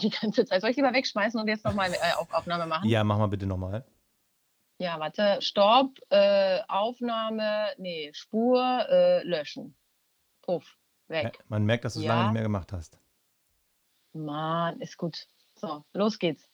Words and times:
die 0.00 0.10
ganze 0.10 0.44
Zeit. 0.44 0.60
Soll 0.60 0.70
ich 0.70 0.76
lieber 0.76 0.92
wegschmeißen 0.92 1.40
und 1.40 1.48
jetzt 1.48 1.64
nochmal 1.64 1.92
äh, 1.92 1.96
auf 2.16 2.32
Aufnahme 2.32 2.66
machen? 2.66 2.88
Ja, 2.88 3.04
mach 3.04 3.18
mal 3.18 3.26
bitte 3.28 3.46
nochmal. 3.46 3.84
Ja, 4.78 4.98
warte. 5.00 5.38
Stopp, 5.42 5.98
äh, 6.10 6.60
Aufnahme, 6.68 7.66
nee, 7.78 8.10
Spur, 8.14 8.86
äh, 8.88 9.22
löschen. 9.24 9.76
Puff, 10.42 10.76
Ja, 11.08 11.24
weg. 11.24 11.44
man 11.48 11.64
merkt, 11.64 11.84
dass 11.84 11.94
du 11.94 12.00
es 12.00 12.06
lange 12.06 12.20
nicht 12.20 12.26
Ja, 12.28 12.32
mehr 12.32 12.42
gemacht 12.42 12.72
hast. 12.72 12.98
Mann, 14.12 14.80
ist 14.80 14.96
gut. 14.96 15.26
So, 15.56 15.84
los 15.92 16.18
geht's. 16.18 16.48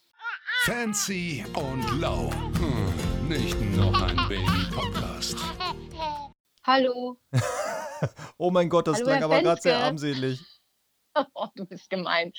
Fancy 0.64 1.44
und 1.54 2.00
low. 2.00 2.30
Hm, 2.32 3.28
nicht 3.28 3.60
noch 3.76 4.02
ein 4.02 4.16
Baby-Podcast. 4.28 5.36
Hallo. 6.64 7.20
Oh 8.36 8.50
mein 8.50 8.68
Gott, 8.68 8.86
das 8.86 8.96
Hallo, 8.96 9.06
klang 9.06 9.16
Herr 9.18 9.24
aber 9.26 9.40
gerade 9.40 9.60
sehr 9.62 9.78
armselig. 9.78 10.53
Oh, 11.34 11.48
du 11.54 11.64
bist 11.66 11.90
gemein. 11.90 12.32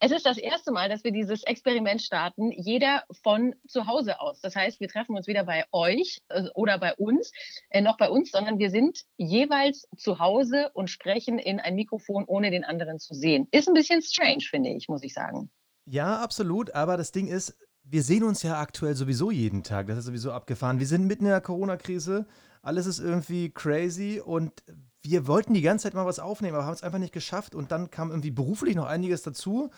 Es 0.00 0.10
ist 0.12 0.26
das 0.26 0.38
erste 0.38 0.72
Mal, 0.72 0.88
dass 0.88 1.04
wir 1.04 1.12
dieses 1.12 1.42
Experiment 1.44 2.02
starten, 2.02 2.52
jeder 2.52 3.04
von 3.22 3.54
zu 3.66 3.86
Hause 3.86 4.20
aus. 4.20 4.40
Das 4.40 4.56
heißt, 4.56 4.80
wir 4.80 4.88
treffen 4.88 5.16
uns 5.16 5.26
weder 5.26 5.44
bei 5.44 5.64
euch 5.72 6.20
äh, 6.28 6.44
oder 6.54 6.78
bei 6.78 6.94
uns, 6.94 7.32
äh, 7.70 7.80
noch 7.80 7.96
bei 7.96 8.08
uns, 8.08 8.30
sondern 8.30 8.58
wir 8.58 8.70
sind 8.70 9.04
jeweils 9.16 9.86
zu 9.96 10.18
Hause 10.18 10.70
und 10.74 10.88
sprechen 10.88 11.38
in 11.38 11.60
ein 11.60 11.74
Mikrofon, 11.74 12.24
ohne 12.26 12.50
den 12.50 12.64
anderen 12.64 12.98
zu 12.98 13.14
sehen. 13.14 13.48
Ist 13.50 13.68
ein 13.68 13.74
bisschen 13.74 14.02
strange, 14.02 14.42
finde 14.48 14.70
ich, 14.70 14.88
muss 14.88 15.02
ich 15.02 15.14
sagen. 15.14 15.50
Ja, 15.86 16.20
absolut. 16.20 16.74
Aber 16.74 16.96
das 16.96 17.12
Ding 17.12 17.28
ist, 17.28 17.56
wir 17.82 18.02
sehen 18.02 18.24
uns 18.24 18.42
ja 18.42 18.60
aktuell 18.60 18.94
sowieso 18.94 19.30
jeden 19.30 19.62
Tag. 19.62 19.86
Das 19.86 19.98
ist 19.98 20.04
sowieso 20.04 20.32
abgefahren. 20.32 20.78
Wir 20.78 20.86
sind 20.86 21.06
mitten 21.06 21.24
in 21.24 21.30
der 21.30 21.40
Corona-Krise. 21.40 22.26
Alles 22.60 22.86
ist 22.86 22.98
irgendwie 22.98 23.50
crazy 23.50 24.20
und 24.22 24.62
wir 25.08 25.26
wollten 25.26 25.54
die 25.54 25.62
ganze 25.62 25.84
Zeit 25.84 25.94
mal 25.94 26.04
was 26.04 26.18
aufnehmen, 26.18 26.54
aber 26.54 26.66
haben 26.66 26.74
es 26.74 26.82
einfach 26.82 26.98
nicht 26.98 27.14
geschafft. 27.14 27.54
Und 27.54 27.72
dann 27.72 27.90
kam 27.90 28.10
irgendwie 28.10 28.30
beruflich 28.30 28.76
noch 28.76 28.86
einiges 28.86 29.22
dazu. 29.22 29.70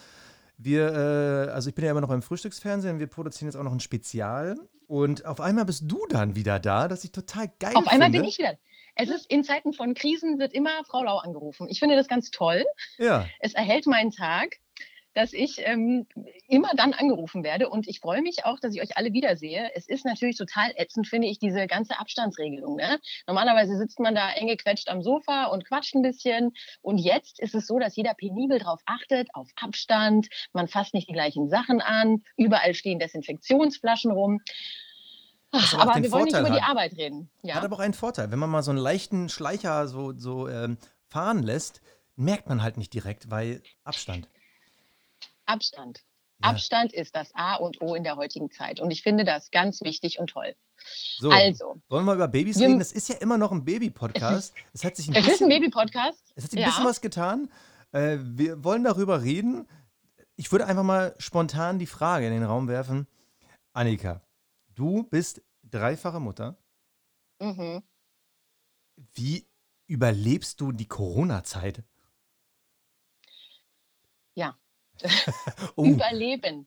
Wir, 0.59 0.93
äh, 0.93 1.51
also 1.53 1.69
ich 1.69 1.75
bin 1.75 1.85
ja 1.85 1.93
immer 1.93 2.01
noch 2.01 2.09
beim 2.09 2.21
Frühstücksfernsehen, 2.23 2.99
wir 2.99 3.07
produzieren 3.07 3.49
jetzt 3.49 3.57
auch 3.57 3.63
noch 3.63 3.73
ein 3.73 3.81
Spezial. 3.81 4.57
Und 4.89 5.25
auf 5.25 5.41
einmal 5.41 5.65
bist 5.65 5.85
du 5.87 6.05
dann 6.09 6.35
wieder 6.35 6.59
da, 6.59 6.89
das 6.89 7.05
ich 7.05 7.13
total 7.13 7.51
geil 7.61 7.75
Auf 7.77 7.87
einmal 7.87 8.11
bin 8.11 8.21
finde. 8.21 8.29
ich 8.29 8.39
wieder. 8.39 8.59
Es 8.97 9.09
ist 9.09 9.31
in 9.31 9.45
Zeiten 9.45 9.73
von 9.73 9.95
Krisen 9.95 10.41
wird 10.41 10.53
immer 10.53 10.83
Frau 10.85 11.05
Lau 11.05 11.19
angerufen. 11.19 11.69
Ich 11.71 11.79
finde 11.79 11.95
das 11.95 12.09
ganz 12.09 12.31
toll. 12.33 12.65
Ja, 12.99 13.27
es 13.39 13.55
erhält 13.55 13.87
meinen 13.87 14.11
Tag, 14.11 14.57
dass 15.15 15.33
ich 15.33 15.61
ähm, 15.65 16.07
immer 16.47 16.71
dann 16.77 16.93
angerufen 16.93 17.43
werde 17.43 17.69
und 17.69 17.89
ich 17.89 18.01
freue 18.01 18.23
mich 18.23 18.45
auch, 18.45 18.61
dass 18.61 18.75
ich 18.75 18.83
euch 18.83 18.97
alle 18.97 19.13
wiedersehe. 19.13 19.71
Es 19.75 19.89
ist 19.89 20.05
natürlich 20.05 20.37
total 20.37 20.73
ätzend, 20.77 21.09
finde 21.09 21.29
ich, 21.29 21.39
diese 21.39 21.67
ganze 21.67 21.99
Abstandsregelung. 21.99 22.77
Ne? 22.77 23.01
Normalerweise 23.27 23.77
sitzt 23.77 23.99
man 23.99 24.15
da 24.15 24.31
eng 24.33 24.47
gequetscht 24.49 24.89
am 24.89 25.03
Sofa 25.03 25.47
und 25.47 25.67
quatscht 25.67 25.95
ein 25.95 26.03
bisschen 26.03 26.53
und 26.83 26.99
jetzt 26.99 27.41
ist 27.41 27.55
es 27.55 27.67
so, 27.67 27.79
dass 27.79 27.97
jeder 27.97 28.15
penibel 28.15 28.59
darauf 28.59 28.81
achtet, 28.87 29.29
auf 29.35 29.49
Abstand, 29.57 30.29
man 30.53 30.69
fasst 30.69 30.95
nicht 30.95 31.09
die 31.09 31.15
gleichen 31.15 31.49
Sachen 31.49 31.81
an, 31.81 32.23
überall 32.37 32.75
stehen 32.75 32.99
Desinfektionsflaschen 32.99 34.13
rum. 34.13 34.41
Was 35.53 35.75
aber 35.75 36.01
wir 36.01 36.13
wollen 36.13 36.25
nicht 36.25 36.35
Vorteil 36.35 36.47
über 36.47 36.57
die 36.57 36.63
hat. 36.63 36.71
Arbeit 36.71 36.97
reden. 36.97 37.31
hat 37.43 37.49
Ja? 37.49 37.63
aber 37.63 37.77
auch 37.77 37.81
einen 37.81 37.95
Vorteil. 37.95 38.31
Wenn 38.31 38.39
man 38.39 38.51
mal 38.51 38.63
so 38.63 38.71
einen 38.71 38.79
leichten 38.79 39.29
Schleicher 39.29 39.89
so, 39.89 40.13
so 40.17 40.49
ähm, 40.49 40.79
fahren 41.09 41.43
lässt, 41.43 41.81
merkt 42.15 42.49
man 42.49 42.63
halt 42.63 42.77
nicht 42.77 42.95
direkt, 42.95 43.31
weil 43.31 43.63
Abstand. 43.83 44.29
Abstand. 45.53 46.01
Ja. 46.43 46.51
Abstand 46.51 46.93
ist 46.95 47.15
das 47.15 47.35
A 47.35 47.57
und 47.57 47.81
O 47.83 47.95
in 47.95 48.03
der 48.05 48.17
heutigen 48.17 48.51
Zeit 48.51 48.81
und 48.81 48.91
ich 48.91 49.03
finde 49.03 49.25
das 49.25 49.51
ganz 49.51 49.83
wichtig 49.83 50.19
und 50.19 50.29
toll. 50.31 50.55
So, 51.19 51.31
Also, 51.31 51.67
wollen 51.89 52.03
wir 52.03 52.03
mal 52.03 52.15
über 52.17 52.29
Babys 52.29 52.59
wir- 52.59 52.67
reden? 52.69 52.79
Das 52.79 52.93
ist 52.93 53.09
ja 53.11 53.17
immer 53.17 53.37
noch 53.37 53.53
ein 53.53 53.65
Baby-Podcast. 53.65 54.55
Es 54.73 54.85
hat 54.85 54.97
sich 54.97 55.09
ein 55.09 55.15
es 55.15 55.21
ist 55.21 55.27
ein 55.27 55.31
bisschen, 55.33 55.49
Baby-Podcast. 55.51 56.33
es 56.35 56.45
hat 56.45 56.51
sich 56.53 56.61
ein 56.61 56.67
bisschen 56.67 56.85
Ja. 56.85 56.89
was 56.89 57.01
getan. 57.03 57.51
Äh, 57.93 58.17
wir 58.21 58.65
wollen 58.65 58.85
darüber 58.85 59.23
reden. 59.23 59.69
Ich 60.37 60.51
würde 60.53 60.67
einfach 60.67 60.85
mal 60.85 61.15
spontan 61.19 61.79
die 61.79 61.87
Frage 61.87 62.27
in 62.27 62.33
den 62.33 62.45
Raum 62.45 62.69
werfen. 62.69 63.07
Annika, 63.75 64.23
du 64.75 65.03
bist 65.05 65.43
dreifache 65.65 66.21
Mutter. 66.21 66.57
Mhm. 67.41 67.83
Wie 69.13 69.47
überlebst 69.87 70.61
du 70.61 70.73
die 70.73 70.87
Corona-Zeit? 70.89 71.83
Ja. 74.35 74.57
Oh, 75.77 75.85
Überleben. 75.85 76.67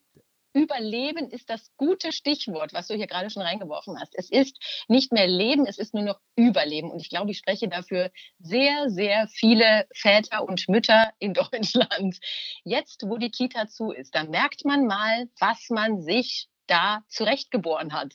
Überleben 0.54 1.30
ist 1.30 1.50
das 1.50 1.72
gute 1.76 2.12
Stichwort, 2.12 2.72
was 2.72 2.86
du 2.86 2.94
hier 2.94 3.08
gerade 3.08 3.28
schon 3.28 3.42
reingeworfen 3.42 3.98
hast. 3.98 4.14
Es 4.16 4.30
ist 4.30 4.56
nicht 4.86 5.12
mehr 5.12 5.26
Leben, 5.26 5.66
es 5.66 5.78
ist 5.78 5.94
nur 5.94 6.04
noch 6.04 6.20
Überleben. 6.36 6.92
Und 6.92 7.00
ich 7.00 7.10
glaube, 7.10 7.32
ich 7.32 7.38
spreche 7.38 7.68
dafür 7.68 8.12
sehr, 8.38 8.88
sehr 8.88 9.26
viele 9.26 9.86
Väter 9.92 10.44
und 10.44 10.68
Mütter 10.68 11.10
in 11.18 11.34
Deutschland. 11.34 12.20
Jetzt, 12.62 13.02
wo 13.08 13.18
die 13.18 13.32
Kita 13.32 13.66
zu 13.66 13.90
ist, 13.90 14.14
da 14.14 14.22
merkt 14.22 14.64
man 14.64 14.86
mal, 14.86 15.28
was 15.40 15.70
man 15.70 16.00
sich 16.00 16.46
da 16.68 17.02
zurechtgeboren 17.08 17.92
hat. 17.92 18.14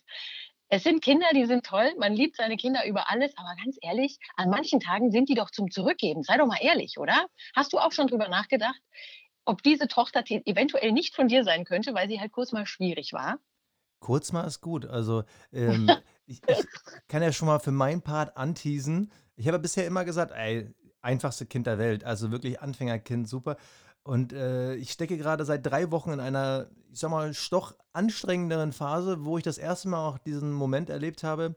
Es 0.69 0.83
sind 0.83 1.03
Kinder, 1.03 1.27
die 1.33 1.45
sind 1.45 1.65
toll. 1.65 1.91
Man 1.97 2.13
liebt 2.13 2.37
seine 2.37 2.55
Kinder 2.55 2.85
über 2.85 3.09
alles. 3.09 3.35
Aber 3.35 3.53
ganz 3.61 3.77
ehrlich, 3.81 4.17
an 4.37 4.49
manchen 4.49 4.79
Tagen 4.79 5.11
sind 5.11 5.27
die 5.27 5.33
doch 5.35 5.49
zum 5.49 5.71
Zurückgeben. 5.71 6.23
Sei 6.23 6.37
doch 6.37 6.45
mal 6.45 6.59
ehrlich, 6.61 6.97
oder? 6.99 7.25
Hast 7.53 7.73
du 7.73 7.79
auch 7.79 7.91
schon 7.91 8.07
drüber 8.07 8.29
nachgedacht, 8.29 8.79
ob 9.49 9.63
diese 9.63 9.87
Tochter 9.87 10.23
te- 10.23 10.45
eventuell 10.45 10.91
nicht 10.91 11.15
von 11.15 11.27
dir 11.27 11.43
sein 11.43 11.65
könnte, 11.65 11.93
weil 11.93 12.07
sie 12.07 12.19
halt 12.19 12.31
kurz 12.31 12.51
mal 12.51 12.65
schwierig 12.65 13.13
war? 13.13 13.39
kurz 13.99 14.31
mal 14.31 14.45
ist 14.45 14.61
gut. 14.61 14.85
Also, 14.85 15.23
ähm, 15.51 16.01
ich, 16.25 16.41
ich 16.47 16.67
kann 17.07 17.21
ja 17.21 17.31
schon 17.31 17.47
mal 17.47 17.59
für 17.59 17.71
meinen 17.71 18.01
Part 18.01 18.37
anteasen. 18.37 19.11
Ich 19.35 19.47
habe 19.47 19.59
bisher 19.59 19.85
immer 19.85 20.05
gesagt, 20.05 20.31
ey, 20.31 20.73
einfachste 21.01 21.45
Kind 21.45 21.67
der 21.67 21.77
Welt. 21.77 22.03
Also 22.03 22.31
wirklich 22.31 22.61
Anfängerkind, 22.61 23.27
super. 23.27 23.57
Und 24.03 24.33
äh, 24.33 24.75
ich 24.75 24.91
stecke 24.91 25.17
gerade 25.17 25.45
seit 25.45 25.65
drei 25.65 25.91
Wochen 25.91 26.11
in 26.11 26.19
einer, 26.19 26.69
ich 26.91 26.99
sag 26.99 27.11
mal, 27.11 27.31
doch 27.51 27.75
anstrengenderen 27.93 28.71
Phase, 28.71 29.25
wo 29.25 29.37
ich 29.37 29.43
das 29.43 29.57
erste 29.57 29.89
Mal 29.89 30.07
auch 30.07 30.17
diesen 30.17 30.53
Moment 30.53 30.89
erlebt 30.89 31.23
habe. 31.23 31.55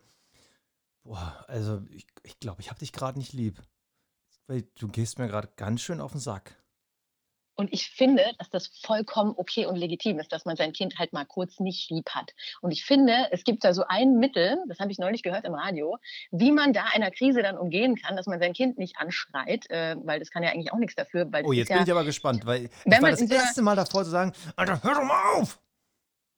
Boah, 1.05 1.45
also 1.49 1.83
ich 1.91 2.07
glaube, 2.07 2.23
ich, 2.25 2.41
glaub, 2.41 2.61
ich 2.61 2.71
habe 2.71 2.79
dich 2.81 2.93
gerade 2.93 3.19
nicht 3.19 3.33
lieb. 3.33 3.63
Weil 4.47 4.65
du 4.79 4.89
gehst 4.89 5.19
mir 5.19 5.29
gerade 5.29 5.49
ganz 5.57 5.81
schön 5.81 6.01
auf 6.01 6.13
den 6.13 6.21
Sack. 6.21 6.62
Und 7.63 7.73
ich 7.73 7.89
finde, 7.91 8.25
dass 8.41 8.51
das 8.51 8.73
vollkommen 8.83 9.35
okay 9.37 9.67
und 9.67 9.77
legitim 9.77 10.19
ist, 10.19 10.33
dass 10.33 10.45
man 10.45 10.57
sein 10.57 10.73
Kind 10.73 10.99
halt 10.99 11.13
mal 11.13 11.25
kurz 11.25 11.61
nicht 11.61 11.93
lieb 11.93 12.11
hat. 12.11 12.33
Und 12.61 12.73
ich 12.73 12.85
finde, 12.85 13.29
es 13.31 13.45
gibt 13.45 13.63
da 13.63 13.73
so 13.73 13.85
ein 13.87 14.19
Mittel, 14.19 14.59
das 14.67 14.81
habe 14.81 14.91
ich 14.91 14.99
neulich 14.99 15.23
gehört 15.23 15.45
im 15.45 15.55
Radio, 15.55 15.97
wie 16.33 16.51
man 16.51 16.73
da 16.73 16.87
einer 16.93 17.13
Krise 17.13 17.41
dann 17.41 17.57
umgehen 17.57 17.95
kann, 17.95 18.17
dass 18.17 18.27
man 18.27 18.41
sein 18.41 18.53
Kind 18.53 18.79
nicht 18.79 18.97
anschreit, 18.99 19.71
äh, 19.71 19.95
weil 20.03 20.19
das 20.19 20.33
kann 20.33 20.43
ja 20.43 20.51
eigentlich 20.51 20.73
auch 20.73 20.79
nichts 20.79 20.97
dafür. 20.97 21.33
Weil 21.33 21.45
Oh, 21.45 21.51
das 21.51 21.59
jetzt 21.59 21.67
ist 21.67 21.71
ja, 21.71 21.77
bin 21.77 21.87
ich 21.87 21.93
aber 21.93 22.05
gespannt, 22.05 22.45
weil 22.47 22.69
Wenn 22.85 22.95
war 22.95 23.11
man 23.11 23.11
das 23.13 23.31
erste 23.31 23.63
Mal 23.63 23.77
davor 23.77 24.03
zu 24.03 24.11
sagen, 24.11 24.33
Alter, 24.57 24.83
hör 24.83 24.95
doch 24.95 25.05
mal 25.05 25.41
auf! 25.41 25.61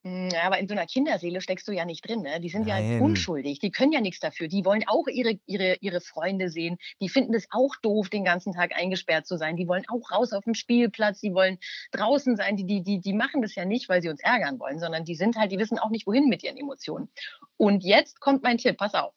Mm, 0.05 0.29
Ja, 0.31 0.43
aber 0.45 0.59
in 0.59 0.69
so 0.69 0.75
einer 0.75 0.87
Kinderseele 0.87 1.41
steckst 1.41 1.67
du 1.67 1.73
ja 1.73 1.85
nicht 1.85 2.07
drin. 2.07 2.23
Ne? 2.23 2.41
Die 2.41 2.49
sind 2.51 2.67
ja 2.67 2.79
Nein. 2.79 3.01
unschuldig. 3.01 3.59
Die 3.59 3.71
können 3.71 3.93
ja 3.93 4.01
nichts 4.01 4.21
dafür. 4.21 4.49
Die 4.49 4.65
wollen 4.65 4.85
auch 4.87 5.07
ihre, 5.09 5.41
ihre, 5.47 5.77
ihre 5.81 6.01
Freunde 6.01 6.49
sehen. 6.51 6.79
Die 7.01 7.09
finden 7.09 7.35
es 7.35 7.49
auch 7.51 7.75
doof, 7.83 8.11
den 8.11 8.25
ganzen 8.25 8.53
Tag 8.53 8.77
eingesperrt 8.77 9.27
zu 9.27 9.37
sein. 9.37 9.57
Die 9.57 9.67
wollen 9.67 9.85
auch 9.89 10.11
raus 10.11 10.33
auf 10.33 10.45
den 10.45 10.55
Spielplatz. 10.55 11.21
Die 11.21 11.35
wollen 11.35 11.59
draußen 11.93 12.37
sein. 12.37 12.57
Die, 12.57 12.67
die, 12.67 12.83
die, 12.83 13.01
die 13.01 13.13
machen 13.15 13.43
das 13.43 13.55
ja 13.55 13.65
nicht, 13.65 13.89
weil 13.89 14.03
sie 14.03 14.11
uns 14.11 14.21
ärgern 14.23 14.61
wollen, 14.61 14.79
sondern 14.79 15.05
die 15.05 15.15
sind 15.15 15.37
halt, 15.37 15.51
die 15.53 15.59
wissen 15.59 15.79
auch 15.79 15.91
nicht, 15.91 16.07
wohin 16.07 16.29
mit 16.29 16.43
ihren 16.45 16.57
Emotionen. 16.59 17.09
Und 17.57 17.83
jetzt 17.83 18.21
kommt 18.21 18.43
mein 18.43 18.59
Tipp. 18.59 18.77
Pass 18.77 18.95
auf. 18.95 19.15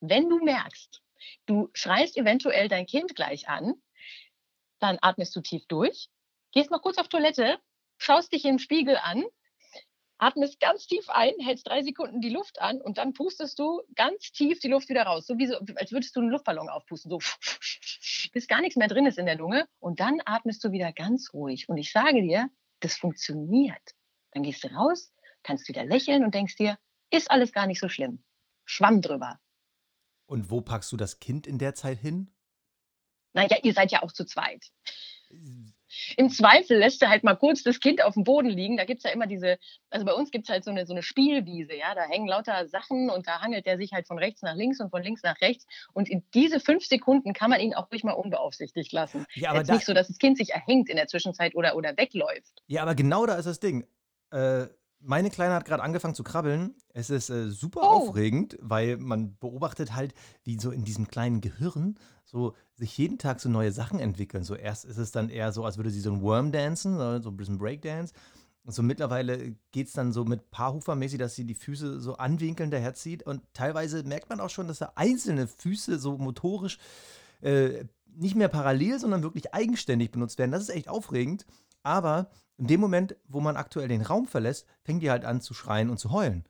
Wenn 0.00 0.28
du 0.28 0.38
merkst, 0.44 1.02
du 1.46 1.70
schreist 1.74 2.16
eventuell 2.16 2.68
dein 2.68 2.86
Kind 2.86 3.14
gleich 3.16 3.48
an, 3.48 3.74
dann 4.78 4.98
atmest 5.02 5.34
du 5.36 5.40
tief 5.40 5.66
durch, 5.66 6.08
gehst 6.52 6.70
mal 6.70 6.78
kurz 6.80 6.96
auf 6.98 7.08
Toilette, 7.08 7.58
schaust 7.98 8.32
dich 8.32 8.44
im 8.46 8.58
Spiegel 8.58 8.96
an 9.02 9.24
atmest 10.20 10.60
ganz 10.60 10.86
tief 10.86 11.08
ein, 11.08 11.32
hältst 11.40 11.66
drei 11.66 11.82
Sekunden 11.82 12.20
die 12.20 12.28
Luft 12.28 12.60
an 12.60 12.80
und 12.80 12.98
dann 12.98 13.14
pustest 13.14 13.58
du 13.58 13.82
ganz 13.96 14.32
tief 14.32 14.60
die 14.60 14.68
Luft 14.68 14.88
wieder 14.88 15.04
raus. 15.04 15.26
So 15.26 15.38
wie 15.38 15.46
so, 15.46 15.56
als 15.76 15.92
würdest 15.92 16.14
du 16.14 16.20
einen 16.20 16.30
Luftballon 16.30 16.68
aufpusten. 16.68 17.10
So, 17.10 17.18
bis 18.32 18.46
gar 18.46 18.60
nichts 18.60 18.76
mehr 18.76 18.88
drin 18.88 19.06
ist 19.06 19.18
in 19.18 19.26
der 19.26 19.36
Lunge. 19.36 19.66
Und 19.78 20.00
dann 20.00 20.20
atmest 20.26 20.62
du 20.62 20.72
wieder 20.72 20.92
ganz 20.92 21.32
ruhig. 21.32 21.68
Und 21.68 21.78
ich 21.78 21.90
sage 21.90 22.20
dir, 22.20 22.50
das 22.80 22.96
funktioniert. 22.96 23.94
Dann 24.32 24.42
gehst 24.42 24.62
du 24.62 24.68
raus, 24.68 25.12
kannst 25.42 25.68
wieder 25.68 25.84
lächeln 25.84 26.24
und 26.24 26.34
denkst 26.34 26.56
dir, 26.56 26.78
ist 27.10 27.30
alles 27.30 27.52
gar 27.52 27.66
nicht 27.66 27.80
so 27.80 27.88
schlimm. 27.88 28.22
Schwamm 28.64 29.00
drüber. 29.00 29.40
Und 30.26 30.50
wo 30.50 30.60
packst 30.60 30.92
du 30.92 30.96
das 30.96 31.18
Kind 31.18 31.46
in 31.46 31.58
der 31.58 31.74
Zeit 31.74 31.98
hin? 31.98 32.30
Naja, 33.32 33.56
ihr 33.62 33.72
seid 33.72 33.90
ja 33.90 34.02
auch 34.02 34.12
zu 34.12 34.24
zweit. 34.26 34.66
Im 36.16 36.30
Zweifel 36.30 36.78
lässt 36.78 37.02
du 37.02 37.08
halt 37.08 37.24
mal 37.24 37.36
kurz 37.36 37.62
das 37.62 37.80
Kind 37.80 38.02
auf 38.02 38.14
dem 38.14 38.24
Boden 38.24 38.48
liegen. 38.48 38.76
Da 38.76 38.84
gibt 38.84 38.98
es 38.98 39.04
ja 39.04 39.10
immer 39.10 39.26
diese, 39.26 39.58
also 39.90 40.04
bei 40.06 40.12
uns 40.12 40.30
gibt 40.30 40.48
es 40.48 40.52
halt 40.52 40.64
so 40.64 40.70
eine, 40.70 40.86
so 40.86 40.92
eine 40.92 41.02
Spielwiese, 41.02 41.74
ja, 41.74 41.94
da 41.94 42.02
hängen 42.02 42.26
lauter 42.26 42.66
Sachen 42.68 43.10
und 43.10 43.26
da 43.26 43.40
hangelt 43.40 43.66
der 43.66 43.76
sich 43.76 43.92
halt 43.92 44.06
von 44.06 44.18
rechts 44.18 44.42
nach 44.42 44.54
links 44.54 44.80
und 44.80 44.90
von 44.90 45.02
links 45.02 45.22
nach 45.22 45.40
rechts. 45.40 45.66
Und 45.92 46.08
in 46.08 46.22
diese 46.34 46.60
fünf 46.60 46.84
Sekunden 46.84 47.32
kann 47.32 47.50
man 47.50 47.60
ihn 47.60 47.74
auch 47.74 47.90
ruhig 47.90 48.04
mal 48.04 48.12
unbeaufsichtigt 48.12 48.92
lassen. 48.92 49.26
Ja, 49.34 49.50
aber, 49.50 49.58
Jetzt 49.58 49.68
da, 49.68 49.74
nicht 49.74 49.86
so, 49.86 49.94
dass 49.94 50.08
das 50.08 50.18
Kind 50.18 50.38
sich 50.38 50.50
erhängt 50.50 50.88
in 50.88 50.96
der 50.96 51.06
Zwischenzeit 51.06 51.54
oder, 51.54 51.76
oder 51.76 51.96
wegläuft. 51.96 52.62
ja, 52.66 52.82
aber 52.82 52.94
genau 52.94 53.26
da 53.26 53.34
ist 53.36 53.46
das 53.46 53.60
Ding. 53.60 53.86
Äh, 54.30 54.66
meine 55.00 55.30
Kleine 55.30 55.54
hat 55.54 55.64
gerade 55.64 55.82
angefangen 55.82 56.14
zu 56.14 56.22
krabbeln. 56.22 56.74
Es 56.92 57.10
ist 57.10 57.30
äh, 57.30 57.50
super 57.50 57.80
Oh, 57.82 58.08
aufregend, 58.08 58.58
weil 58.60 58.96
man 58.96 59.36
beobachtet 59.38 59.94
halt, 59.94 60.14
wie 60.44 60.58
so 60.58 60.70
in 60.70 60.84
diesem 60.84 61.08
kleinen 61.08 61.40
Gehirn 61.40 61.98
so 62.24 62.54
sich 62.74 62.96
jeden 62.96 63.18
Tag 63.18 63.40
so 63.40 63.48
neue 63.48 63.72
Sachen 63.72 63.98
entwickeln. 63.98 64.44
So 64.44 64.54
erst 64.54 64.84
ist 64.84 64.98
es 64.98 65.10
dann 65.10 65.30
eher 65.30 65.52
so, 65.52 65.64
als 65.64 65.76
würde 65.76 65.90
sie 65.90 66.00
so 66.00 66.12
ein 66.12 66.22
Worm 66.22 66.52
dancen, 66.52 66.96
so 66.98 67.20
so 67.20 67.30
ein 67.30 67.36
bisschen 67.36 67.58
Breakdance. 67.58 68.12
Und 68.62 68.74
so 68.74 68.82
mittlerweile 68.82 69.56
geht 69.72 69.88
es 69.88 69.94
dann 69.94 70.12
so 70.12 70.24
mit 70.24 70.50
Paarhufer-mäßig, 70.50 71.18
dass 71.18 71.34
sie 71.34 71.46
die 71.46 71.54
Füße 71.54 72.00
so 72.00 72.16
anwinkeln 72.16 72.70
daherzieht. 72.70 73.22
Und 73.22 73.42
teilweise 73.54 74.02
merkt 74.04 74.28
man 74.28 74.38
auch 74.40 74.50
schon, 74.50 74.68
dass 74.68 74.78
da 74.78 74.92
einzelne 74.96 75.48
Füße 75.48 75.98
so 75.98 76.18
motorisch 76.18 76.78
äh, 77.40 77.84
nicht 78.06 78.36
mehr 78.36 78.48
parallel, 78.48 78.98
sondern 78.98 79.22
wirklich 79.22 79.54
eigenständig 79.54 80.10
benutzt 80.10 80.38
werden. 80.38 80.50
Das 80.50 80.62
ist 80.62 80.68
echt 80.68 80.88
aufregend. 80.88 81.46
Aber 81.82 82.30
in 82.60 82.66
dem 82.66 82.80
Moment, 82.80 83.16
wo 83.26 83.40
man 83.40 83.56
aktuell 83.56 83.88
den 83.88 84.02
Raum 84.02 84.26
verlässt, 84.26 84.66
fängt 84.84 85.02
die 85.02 85.10
halt 85.10 85.24
an 85.24 85.40
zu 85.40 85.54
schreien 85.54 85.88
und 85.88 85.98
zu 85.98 86.12
heulen. 86.12 86.44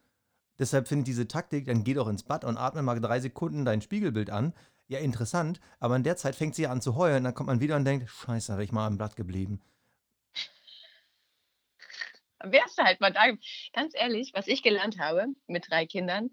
Deshalb 0.59 0.89
finde 0.89 1.03
ich 1.03 1.07
diese 1.07 1.29
Taktik, 1.29 1.67
dann 1.67 1.85
geh 1.85 1.95
doch 1.95 2.09
ins 2.09 2.25
Bad 2.25 2.45
und 2.45 2.59
atme 2.59 2.83
mal 2.83 3.01
drei 3.01 3.21
Sekunden 3.21 3.65
dein 3.65 3.81
Spiegelbild 3.81 4.29
an. 4.29 4.53
Ja, 4.89 4.99
interessant, 4.99 5.61
aber 5.79 5.95
in 5.95 6.03
der 6.03 6.17
Zeit 6.17 6.35
fängt 6.35 6.57
sie 6.57 6.67
an 6.67 6.83
zu 6.83 6.97
heulen, 6.97 7.23
dann 7.23 7.33
kommt 7.33 7.47
man 7.47 7.61
wieder 7.61 7.77
und 7.77 7.85
denkt, 7.85 8.11
scheiße, 8.11 8.53
wäre 8.53 8.65
ich 8.65 8.73
mal 8.73 8.89
im 8.89 8.99
Blatt 8.99 9.15
geblieben. 9.15 9.63
wärst 12.43 12.79
du 12.79 12.83
halt 12.83 13.01
mal 13.01 13.13
da. 13.13 13.23
Ganz 13.73 13.95
ehrlich, 13.95 14.33
was 14.35 14.49
ich 14.49 14.63
gelernt 14.63 14.99
habe 14.99 15.27
mit 15.47 15.71
drei 15.71 15.87
Kindern, 15.87 16.31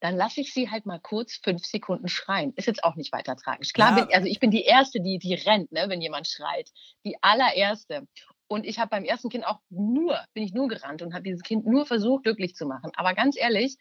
dann 0.00 0.16
lasse 0.16 0.40
ich 0.40 0.52
sie 0.52 0.70
halt 0.70 0.86
mal 0.86 0.98
kurz 0.98 1.38
fünf 1.42 1.64
Sekunden 1.64 2.08
schreien. 2.08 2.54
Ist 2.56 2.66
jetzt 2.66 2.84
auch 2.84 2.96
nicht 2.96 3.12
weiter 3.12 3.36
tragisch. 3.36 3.72
Klar, 3.72 3.98
Ja, 3.98 4.04
bin, 4.04 4.14
also 4.14 4.26
ich 4.26 4.40
bin 4.40 4.50
die 4.50 4.64
Erste, 4.64 5.00
die, 5.00 5.18
die 5.18 5.34
rennt, 5.34 5.70
ne, 5.72 5.84
wenn 5.88 6.00
jemand 6.00 6.26
schreit. 6.26 6.70
Die 7.04 7.16
allererste. 7.22 8.08
Und 8.50 8.66
ich 8.66 8.80
habe 8.80 8.90
beim 8.90 9.04
ersten 9.04 9.28
Kind 9.28 9.46
auch 9.46 9.60
nur, 9.68 10.18
bin 10.34 10.42
ich 10.42 10.52
nur 10.52 10.66
gerannt 10.66 11.02
und 11.02 11.14
habe 11.14 11.22
dieses 11.22 11.44
Kind 11.44 11.66
nur 11.66 11.86
versucht, 11.86 12.24
glücklich 12.24 12.56
zu 12.56 12.66
machen. 12.66 12.90
Aber 12.96 13.14
ganz 13.14 13.38
ehrlich, 13.38 13.76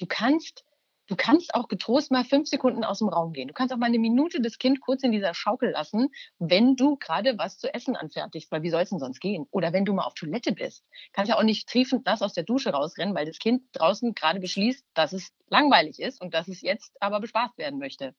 du 0.00 0.06
kannst, 0.06 0.64
du 1.08 1.14
kannst 1.14 1.54
auch 1.54 1.68
getrost 1.68 2.10
mal 2.10 2.24
fünf 2.24 2.48
Sekunden 2.48 2.84
aus 2.84 3.00
dem 3.00 3.10
Raum 3.10 3.34
gehen. 3.34 3.48
Du 3.48 3.52
kannst 3.52 3.74
auch 3.74 3.76
mal 3.76 3.84
eine 3.84 3.98
Minute 3.98 4.40
das 4.40 4.56
Kind 4.56 4.80
kurz 4.80 5.02
in 5.02 5.12
dieser 5.12 5.34
Schaukel 5.34 5.72
lassen, 5.72 6.08
wenn 6.38 6.76
du 6.76 6.96
gerade 6.96 7.36
was 7.36 7.58
zu 7.58 7.72
essen 7.74 7.96
anfertigst, 7.96 8.50
weil 8.50 8.62
wie 8.62 8.70
soll 8.70 8.80
es 8.80 8.88
denn 8.88 8.98
sonst 8.98 9.20
gehen? 9.20 9.46
Oder 9.50 9.74
wenn 9.74 9.84
du 9.84 9.92
mal 9.92 10.04
auf 10.04 10.14
Toilette 10.14 10.52
bist. 10.52 10.82
Kannst 11.12 11.28
ja 11.28 11.36
auch 11.36 11.42
nicht 11.42 11.68
triefend 11.68 12.06
nass 12.06 12.22
aus 12.22 12.32
der 12.32 12.44
Dusche 12.44 12.70
rausrennen, 12.70 13.14
weil 13.14 13.26
das 13.26 13.38
Kind 13.38 13.62
draußen 13.74 14.14
gerade 14.14 14.40
beschließt, 14.40 14.86
dass 14.94 15.12
es 15.12 15.34
langweilig 15.48 16.00
ist 16.00 16.22
und 16.22 16.32
dass 16.32 16.48
es 16.48 16.62
jetzt 16.62 16.96
aber 17.00 17.20
bespaßt 17.20 17.58
werden 17.58 17.78
möchte. 17.78 18.14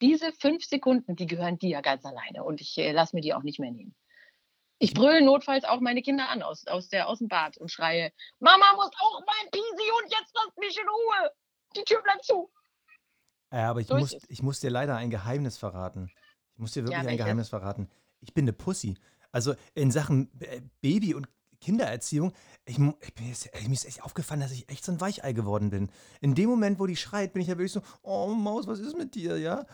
Diese 0.00 0.32
fünf 0.32 0.64
Sekunden, 0.64 1.14
die 1.14 1.26
gehören 1.26 1.58
dir 1.58 1.82
ganz 1.82 2.06
alleine 2.06 2.42
und 2.42 2.62
ich 2.62 2.78
äh, 2.78 2.92
lasse 2.92 3.14
mir 3.14 3.20
die 3.20 3.34
auch 3.34 3.42
nicht 3.42 3.60
mehr 3.60 3.70
nehmen. 3.70 3.94
Ich 4.84 4.92
brülle 4.92 5.22
notfalls 5.22 5.64
auch 5.64 5.80
meine 5.80 6.02
Kinder 6.02 6.28
an 6.28 6.42
aus, 6.42 6.66
aus, 6.66 6.90
der, 6.90 7.08
aus 7.08 7.18
dem 7.18 7.28
Bad 7.28 7.56
und 7.56 7.70
schreie, 7.70 8.12
Mama 8.38 8.66
muss 8.76 8.90
auch 9.00 9.20
mal 9.20 9.50
Pisi 9.50 9.90
und 10.02 10.12
jetzt 10.12 10.34
lasst 10.34 10.58
mich 10.58 10.78
in 10.78 10.86
Ruhe. 10.86 11.30
Die 11.74 11.84
Tür 11.84 12.02
bleibt 12.02 12.22
zu. 12.22 12.50
Ja, 13.50 13.70
aber 13.70 13.80
ich 13.80 13.86
So 13.86 13.96
muss, 13.96 14.14
ich 14.28 14.42
muss 14.42 14.60
dir 14.60 14.68
leider 14.68 14.94
ein 14.96 15.08
Geheimnis 15.08 15.56
verraten. 15.56 16.10
Ich 16.52 16.58
muss 16.58 16.72
dir 16.72 16.84
wirklich 16.84 17.02
Ja, 17.02 17.08
ein? 17.08 17.16
Geheimnis 17.16 17.48
verraten. 17.48 17.88
Ich 18.20 18.34
bin 18.34 18.44
eine 18.44 18.52
Pussy. 18.52 18.98
Also 19.32 19.54
in 19.74 19.90
Sachen 19.90 20.30
äh, 20.40 20.60
Baby- 20.82 21.14
und 21.14 21.28
Kindererziehung, 21.60 22.34
ich, 22.66 22.78
ich 22.78 23.14
bin 23.14 23.28
jetzt, 23.28 23.48
mir 23.66 23.72
ist 23.72 23.86
echt 23.86 24.02
aufgefallen, 24.02 24.40
dass 24.40 24.52
ich 24.52 24.68
echt 24.68 24.84
so 24.84 24.92
ein 24.92 25.00
Weichei 25.00 25.32
geworden 25.32 25.70
bin. 25.70 25.90
In 26.20 26.34
dem 26.34 26.50
Moment, 26.50 26.78
wo 26.78 26.86
die 26.86 26.96
schreit, 26.96 27.32
bin 27.32 27.40
ich 27.40 27.48
ja 27.48 27.54
wirklich 27.56 27.72
so, 27.72 27.80
oh 28.02 28.34
Maus, 28.34 28.66
was 28.66 28.80
ist 28.80 28.98
mit 28.98 29.14
dir, 29.14 29.38
ja? 29.38 29.64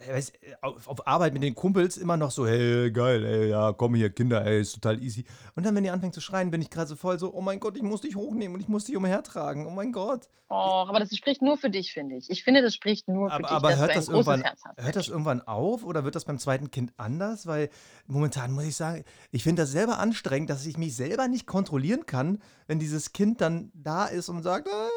Ey, 0.00 0.14
weißt, 0.14 0.32
äh, 0.42 0.54
auf, 0.62 0.88
auf 0.88 1.06
Arbeit 1.06 1.34
mit 1.34 1.42
den 1.42 1.54
Kumpels 1.54 1.96
immer 1.98 2.16
noch 2.16 2.30
so, 2.30 2.46
hey, 2.46 2.90
geil, 2.90 3.24
ey, 3.24 3.50
ja, 3.50 3.72
komm 3.72 3.94
hier, 3.94 4.08
Kinder, 4.10 4.44
ey, 4.46 4.60
ist 4.60 4.72
total 4.74 5.02
easy. 5.02 5.24
Und 5.54 5.66
dann, 5.66 5.74
wenn 5.74 5.84
die 5.84 5.90
anfängt 5.90 6.14
zu 6.14 6.20
schreien, 6.22 6.50
bin 6.50 6.62
ich 6.62 6.70
gerade 6.70 6.88
so 6.88 6.96
voll 6.96 7.18
so, 7.18 7.34
oh 7.34 7.42
mein 7.42 7.60
Gott, 7.60 7.76
ich 7.76 7.82
muss 7.82 8.00
dich 8.00 8.16
hochnehmen 8.16 8.54
und 8.54 8.60
ich 8.60 8.68
muss 8.68 8.84
dich 8.84 8.96
umhertragen, 8.96 9.66
oh 9.66 9.70
mein 9.70 9.92
Gott. 9.92 10.28
Oh, 10.48 10.54
aber 10.88 10.98
das 10.98 11.14
spricht 11.14 11.42
nur 11.42 11.56
für 11.58 11.70
dich, 11.70 11.92
finde 11.92 12.16
ich. 12.16 12.28
Ich 12.30 12.42
finde, 12.42 12.60
das 12.62 12.74
spricht 12.74 13.06
nur 13.08 13.28
für 13.28 13.34
Aber, 13.34 13.42
dich, 13.42 13.50
aber 13.50 13.70
dass 13.70 13.78
hört 13.78 13.88
du 13.90 13.92
ein 13.92 13.96
das 13.98 14.06
großes 14.08 14.26
irgendwann, 14.26 14.42
Herz 14.42 14.60
hast. 14.64 14.82
hört 14.84 14.96
das 14.96 15.08
irgendwann 15.08 15.42
auf 15.42 15.84
oder 15.84 16.04
wird 16.04 16.14
das 16.16 16.24
beim 16.24 16.38
zweiten 16.38 16.70
Kind 16.70 16.92
anders? 16.96 17.46
Weil 17.46 17.68
momentan 18.06 18.50
muss 18.52 18.64
ich 18.64 18.74
sagen, 18.76 19.04
ich 19.30 19.44
finde 19.44 19.62
das 19.62 19.70
selber 19.70 19.98
anstrengend, 19.98 20.50
dass 20.50 20.66
ich 20.66 20.76
mich 20.76 20.96
selber 20.96 21.28
nicht 21.28 21.46
kontrollieren 21.46 22.04
kann, 22.06 22.42
wenn 22.66 22.80
dieses 22.80 23.12
Kind 23.12 23.40
dann 23.40 23.70
da 23.74 24.06
ist 24.06 24.28
und 24.28 24.42
sagt, 24.42 24.66
"Ah." 24.68 24.88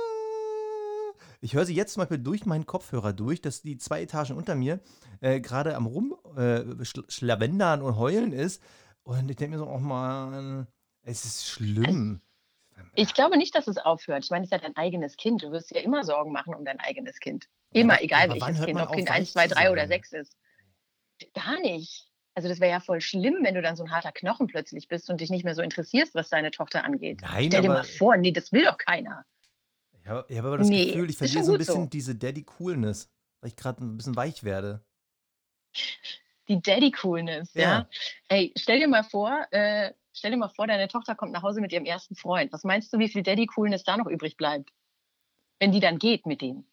Ich 1.44 1.56
höre 1.56 1.66
sie 1.66 1.76
jetzt 1.76 1.94
zum 1.94 2.02
Beispiel 2.02 2.20
durch 2.20 2.46
meinen 2.46 2.66
Kopfhörer 2.66 3.12
durch, 3.12 3.42
dass 3.42 3.62
die 3.62 3.78
zwei 3.78 4.02
Etagen 4.02 4.38
unter 4.38 4.56
mir 4.56 4.80
äh, 5.20 5.42
gerade 5.42 5.76
am 5.76 5.88
rum 5.88 6.16
äh, 6.38 6.62
und 6.62 7.98
heulen 7.98 8.32
ist. 8.32 8.64
Und 9.04 9.30
ich 9.30 9.36
denke 9.36 9.58
mir 9.58 9.58
so, 9.58 9.68
oh 9.68 9.78
Mann, 9.78 10.68
es 11.02 11.26
ist 11.26 11.46
schlimm. 11.46 12.22
Ich 12.96 13.14
glaube 13.14 13.38
nicht, 13.38 13.54
dass 13.56 13.68
es 13.68 13.78
aufhört. 13.78 14.24
Ich 14.24 14.32
meine, 14.32 14.46
es 14.46 14.52
ist 14.52 14.54
ja 14.54 14.58
dein 14.58 14.78
eigenes 14.78 15.18
Kind. 15.18 15.44
Du 15.44 15.52
wirst 15.52 15.72
dir 15.72 15.82
immer 15.82 16.06
Sorgen 16.06 16.32
machen 16.32 16.56
um 16.56 16.64
dein 16.64 16.80
eigenes 16.80 17.20
Kind. 17.20 17.50
Immer, 17.74 17.96
ja, 17.96 18.04
egal 18.04 18.30
welches 18.30 18.64
Kind, 18.64 18.76
man 18.76 18.88
ob 18.88 18.96
Kind 18.96 19.12
1, 19.12 19.36
weich 19.36 19.48
2, 19.48 19.48
zu 19.50 19.56
3 19.56 19.72
oder 19.72 19.82
sein? 19.82 19.90
6 19.90 20.14
ist. 20.14 20.38
Gar 21.34 21.60
nicht. 21.60 22.08
Also 22.36 22.48
das 22.48 22.62
wäre 22.62 22.72
ja 22.72 22.80
voll 22.80 23.02
schlimm, 23.02 23.40
wenn 23.42 23.54
du 23.54 23.62
dann 23.62 23.76
so 23.76 23.84
ein 23.84 23.92
harter 23.92 24.14
Knochen 24.14 24.48
plötzlich 24.48 24.88
bist 24.88 25.10
und 25.10 25.20
dich 25.20 25.30
nicht 25.30 25.44
mehr 25.44 25.56
so 25.56 25.62
interessierst, 25.62 26.16
was 26.16 26.30
deine 26.30 26.52
Tochter 26.52 26.86
angeht. 26.86 27.20
Nein, 27.22 27.48
Stell 27.48 27.64
dir 27.64 27.68
mal 27.68 27.84
vor, 27.84 28.16
nee, 28.16 28.32
das 28.32 28.54
will 28.54 28.64
doch 28.64 28.78
keiner. 28.78 29.26
Ich 30.04 30.10
habe 30.10 30.36
habe 30.36 30.48
aber 30.48 30.58
das 30.58 30.68
Nee, 30.68 30.88
Gefühl, 30.88 31.10
ich 31.10 31.18
verliere 31.18 31.44
so 31.44 31.54
ein 31.54 31.58
bisschen 31.58 31.84
so. 31.84 31.90
diese 31.90 32.16
Daddy-Coolness, 32.16 33.10
weil 33.42 33.50
ich 33.50 33.56
gerade 33.56 33.84
ein 33.84 33.98
bisschen 33.98 34.16
weich 34.16 34.44
werde. 34.44 34.86
Die 36.50 36.62
Daddy-Coolness, 36.62 37.54
ja. 37.54 37.62
Ja. 37.62 37.90
Ey, 38.28 38.54
stell 38.58 38.80
dir 38.80 38.88
mal 38.90 39.04
vor, 39.04 39.48
äh, 39.52 39.94
stell 40.14 40.32
dir 40.32 40.38
mal 40.38 40.50
vor, 40.50 40.68
deine 40.68 40.90
Tochter 40.90 41.16
kommt 41.16 41.32
nach 41.32 41.42
Hause 41.44 41.62
mit 41.62 41.72
ihrem 41.72 41.86
ersten 41.86 42.16
Freund. 42.16 42.52
Was 42.52 42.64
meinst 42.66 42.92
du, 42.92 43.00
wie 43.00 43.08
viel 43.08 43.24
Daddy-Coolness 43.24 43.84
da 43.84 43.96
noch 43.98 44.08
übrig 44.08 44.36
bleibt? 44.36 44.72
Wenn 45.60 45.72
die 45.72 45.80
dann 45.80 46.00
geht 46.00 46.26
mit 46.26 46.42
dem. 46.42 46.66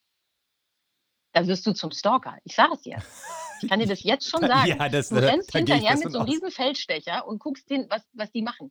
Dann 1.33 1.47
wirst 1.47 1.65
du 1.67 1.73
zum 1.73 1.93
Stalker. 1.93 2.39
Ich 2.43 2.57
sage 2.57 2.75
es 2.75 2.83
dir. 2.83 2.99
Ich 3.63 3.69
kann 3.69 3.81
dir 3.81 3.87
das 3.87 4.03
jetzt 4.03 4.29
schon 4.29 4.41
sagen. 4.47 4.69
Ja, 4.79 4.89
das, 4.89 5.09
Du 5.11 5.17
äh, 5.17 5.27
rennst 5.27 5.53
hinterher 5.53 5.93
mit 5.97 6.11
so 6.13 6.19
einem 6.19 6.29
aus. 6.29 6.35
riesen 6.35 6.51
Feldstecher 6.51 7.27
und 7.27 7.39
guckst, 7.39 7.69
den, 7.71 7.87
was, 7.91 8.03
was 8.13 8.31
die 8.33 8.43
machen. 8.43 8.71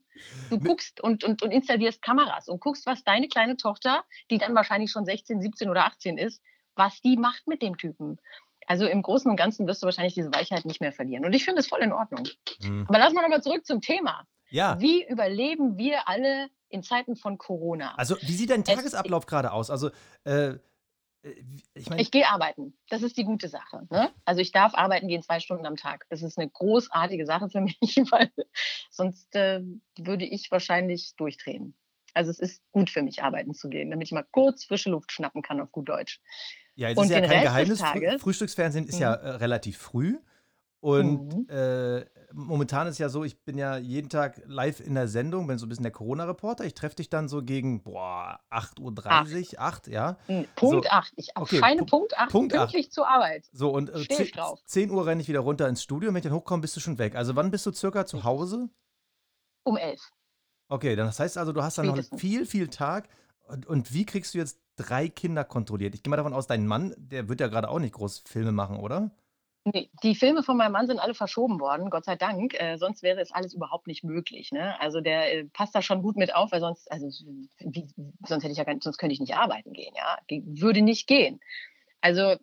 Du 0.49 0.59
guckst 0.59 1.01
und, 1.01 1.23
und, 1.23 1.41
und 1.43 1.51
installierst 1.51 2.01
Kameras 2.01 2.47
und 2.47 2.59
guckst, 2.61 2.85
was 2.85 3.03
deine 3.03 3.27
kleine 3.27 3.57
Tochter, 3.57 4.03
die 4.31 4.37
dann 4.37 4.55
wahrscheinlich 4.55 4.91
schon 4.91 5.05
16, 5.05 5.41
17 5.41 5.69
oder 5.69 5.85
18 5.85 6.17
ist, 6.17 6.41
was 6.75 7.01
die 7.01 7.17
macht 7.17 7.47
mit 7.47 7.61
dem 7.61 7.77
Typen. 7.77 8.17
Also 8.67 8.85
im 8.85 9.01
Großen 9.01 9.29
und 9.31 9.35
Ganzen 9.37 9.65
wirst 9.67 9.81
du 9.81 9.85
wahrscheinlich 9.85 10.13
diese 10.13 10.31
Weichheit 10.33 10.65
nicht 10.65 10.79
mehr 10.79 10.91
verlieren. 10.91 11.25
Und 11.25 11.33
ich 11.33 11.43
finde 11.43 11.59
es 11.61 11.67
voll 11.67 11.79
in 11.81 11.91
Ordnung. 11.91 12.27
Hm. 12.61 12.85
Aber 12.87 12.99
lass 12.99 13.13
mal 13.13 13.21
nochmal 13.23 13.41
zurück 13.41 13.65
zum 13.65 13.81
Thema. 13.81 14.25
Ja, 14.51 14.79
Wie 14.79 15.07
überleben 15.07 15.77
wir 15.77 16.07
alle 16.07 16.49
in 16.69 16.83
Zeiten 16.83 17.15
von 17.15 17.37
Corona? 17.39 17.95
also 17.95 18.15
wie 18.21 18.33
sieht 18.33 18.49
dein 18.51 18.61
Es- 18.61 18.67
Tagesablauf 18.67 19.25
gerade 19.25 19.51
aus? 19.51 19.69
Also, 19.71 19.89
äh, 20.23 20.53
ich 21.73 21.89
meine, 21.89 22.01
Ich 22.01 22.11
gehe 22.11 22.27
arbeiten. 22.27 22.77
Das 22.89 23.01
ist 23.03 23.17
die 23.17 23.23
gute 23.25 23.49
Sache. 23.49 23.87
Ne? 23.89 24.09
Also 24.25 24.41
ich 24.41 24.51
darf 24.51 24.73
arbeiten 24.73 25.07
gehen 25.07 25.21
zwei 25.21 25.39
Stunden 25.39 25.65
am 25.65 25.75
Tag. 25.75 26.05
Das 26.09 26.21
ist 26.23 26.37
eine 26.37 26.49
großartige 26.49 27.25
Sache 27.25 27.49
für 27.49 27.61
mich, 27.81 27.81
weil 28.11 28.31
sonst 28.89 29.35
äh, 29.35 29.61
würde 29.97 30.25
ich 30.25 30.49
wahrscheinlich 30.51 31.15
durchdrehen. 31.17 31.75
Also 32.13 32.31
es 32.31 32.39
ist 32.39 32.63
gut 32.71 32.89
für 32.89 33.03
mich, 33.03 33.21
arbeiten 33.21 33.53
zu 33.53 33.69
gehen, 33.69 33.91
damit 33.91 34.07
ich 34.07 34.11
mal 34.11 34.25
kurz 34.31 34.65
frische 34.65 34.89
Luft 34.89 35.11
schnappen 35.11 35.41
kann 35.41 35.59
auf 35.61 35.71
gut 35.71 35.89
Deutsch. 35.89 36.19
ja, 36.75 36.89
es 36.89 36.97
und 36.97 37.05
ist 37.05 37.11
ja 37.11 37.21
kein 37.21 37.29
Rest 37.31 37.43
Geheimnis. 37.43 37.79
Tages- 37.79 38.21
Frühstücksfernsehen 38.21 38.87
ist 38.87 38.99
ja 38.99 39.13
äh, 39.13 39.29
relativ 39.31 39.77
früh. 39.77 40.17
Und 40.81 41.33
Mhm. 41.35 41.49
äh, 41.49 42.05
momentan 42.33 42.87
ist 42.87 42.97
ja 42.99 43.09
so, 43.09 43.23
ich 43.23 43.43
bin 43.43 43.57
ja 43.57 43.77
jeden 43.77 44.09
Tag 44.09 44.41
live 44.45 44.79
in 44.79 44.95
der 44.95 45.07
Sendung, 45.07 45.47
bin 45.47 45.57
so 45.57 45.65
ein 45.65 45.69
bisschen 45.69 45.83
der 45.83 45.91
Corona-Reporter. 45.91 46.63
Ich 46.65 46.73
treffe 46.73 46.95
dich 46.95 47.09
dann 47.09 47.27
so 47.27 47.43
gegen 47.43 47.83
boah, 47.83 48.39
8.30 48.51 49.53
Uhr, 49.55 49.59
8, 49.61 49.87
ja. 49.87 50.17
Punkt 50.55 50.85
So, 50.85 50.89
8. 50.89 51.13
Ich 51.15 51.29
okay, 51.35 51.55
erscheine 51.57 51.81
Pu- 51.81 51.89
Punkt 51.89 52.17
8 52.17 52.29
Punkt 52.31 52.53
pünktlich 52.53 52.91
zur 52.91 53.07
Arbeit. 53.07 53.49
So, 53.51 53.71
und 53.71 53.89
äh, 53.89 53.99
Steh 54.03 54.15
10, 54.15 54.25
ich 54.25 54.31
drauf. 54.33 54.59
10 54.65 54.91
Uhr 54.91 55.05
renne 55.05 55.21
ich 55.21 55.27
wieder 55.27 55.39
runter 55.39 55.67
ins 55.67 55.81
Studio. 55.83 56.09
Wenn 56.09 56.17
ich 56.17 56.23
dann 56.23 56.33
hochkomme, 56.33 56.61
bist 56.61 56.75
du 56.75 56.79
schon 56.79 56.97
weg. 56.97 57.15
Also 57.15 57.35
wann 57.35 57.51
bist 57.51 57.65
du 57.65 57.71
circa 57.71 58.05
zu 58.05 58.23
Hause? 58.23 58.69
Um 59.63 59.77
11. 59.77 59.99
Okay, 60.69 60.95
dann 60.95 61.07
das 61.07 61.19
heißt 61.19 61.37
also, 61.37 61.51
du 61.51 61.63
hast 61.63 61.77
dann 61.77 61.87
noch 61.87 61.93
Spätestens. 61.95 62.21
viel, 62.21 62.45
viel 62.45 62.67
Tag. 62.67 63.09
Und, 63.47 63.65
und 63.65 63.93
wie 63.93 64.05
kriegst 64.05 64.33
du 64.33 64.37
jetzt 64.37 64.59
drei 64.75 65.09
Kinder 65.09 65.43
kontrolliert? 65.43 65.95
Ich 65.95 66.03
gehe 66.03 66.11
mal 66.11 66.17
davon 66.17 66.33
aus, 66.33 66.45
dein 66.45 66.67
Mann, 66.67 66.93
der 66.97 67.27
wird 67.27 67.39
ja 67.39 67.47
gerade 67.47 67.69
auch 67.69 67.79
nicht 67.79 67.93
groß 67.95 68.19
Filme 68.27 68.51
machen, 68.51 68.77
oder? 68.77 69.09
Nee, 69.73 69.89
die 70.03 70.15
Filme 70.15 70.41
von 70.41 70.57
meinem 70.57 70.71
Mann 70.71 70.87
sind 70.87 70.99
alle 70.99 71.13
verschoben 71.13 71.59
worden, 71.59 71.89
Gott 71.89 72.05
sei 72.05 72.15
Dank. 72.15 72.53
Äh, 72.59 72.77
sonst 72.77 73.03
wäre 73.03 73.19
es 73.21 73.31
alles 73.31 73.53
überhaupt 73.53 73.87
nicht 73.87 74.03
möglich. 74.03 74.51
Ne? 74.51 74.79
Also 74.79 75.01
der 75.01 75.33
äh, 75.33 75.45
passt 75.45 75.75
da 75.75 75.81
schon 75.81 76.01
gut 76.01 76.15
mit 76.15 76.33
auf, 76.35 76.51
weil 76.51 76.59
sonst, 76.61 76.91
also 76.91 77.07
wie, 77.59 77.87
sonst 78.25 78.43
hätte 78.43 78.51
ich 78.51 78.57
ja 78.57 78.63
gar, 78.63 78.75
sonst 78.81 78.97
könnte 78.97 79.13
ich 79.13 79.19
nicht 79.19 79.35
arbeiten 79.35 79.73
gehen, 79.73 79.93
ja. 79.95 80.17
Ge- 80.27 80.43
Würde 80.45 80.81
nicht 80.81 81.07
gehen. 81.07 81.39
Also, 82.01 82.37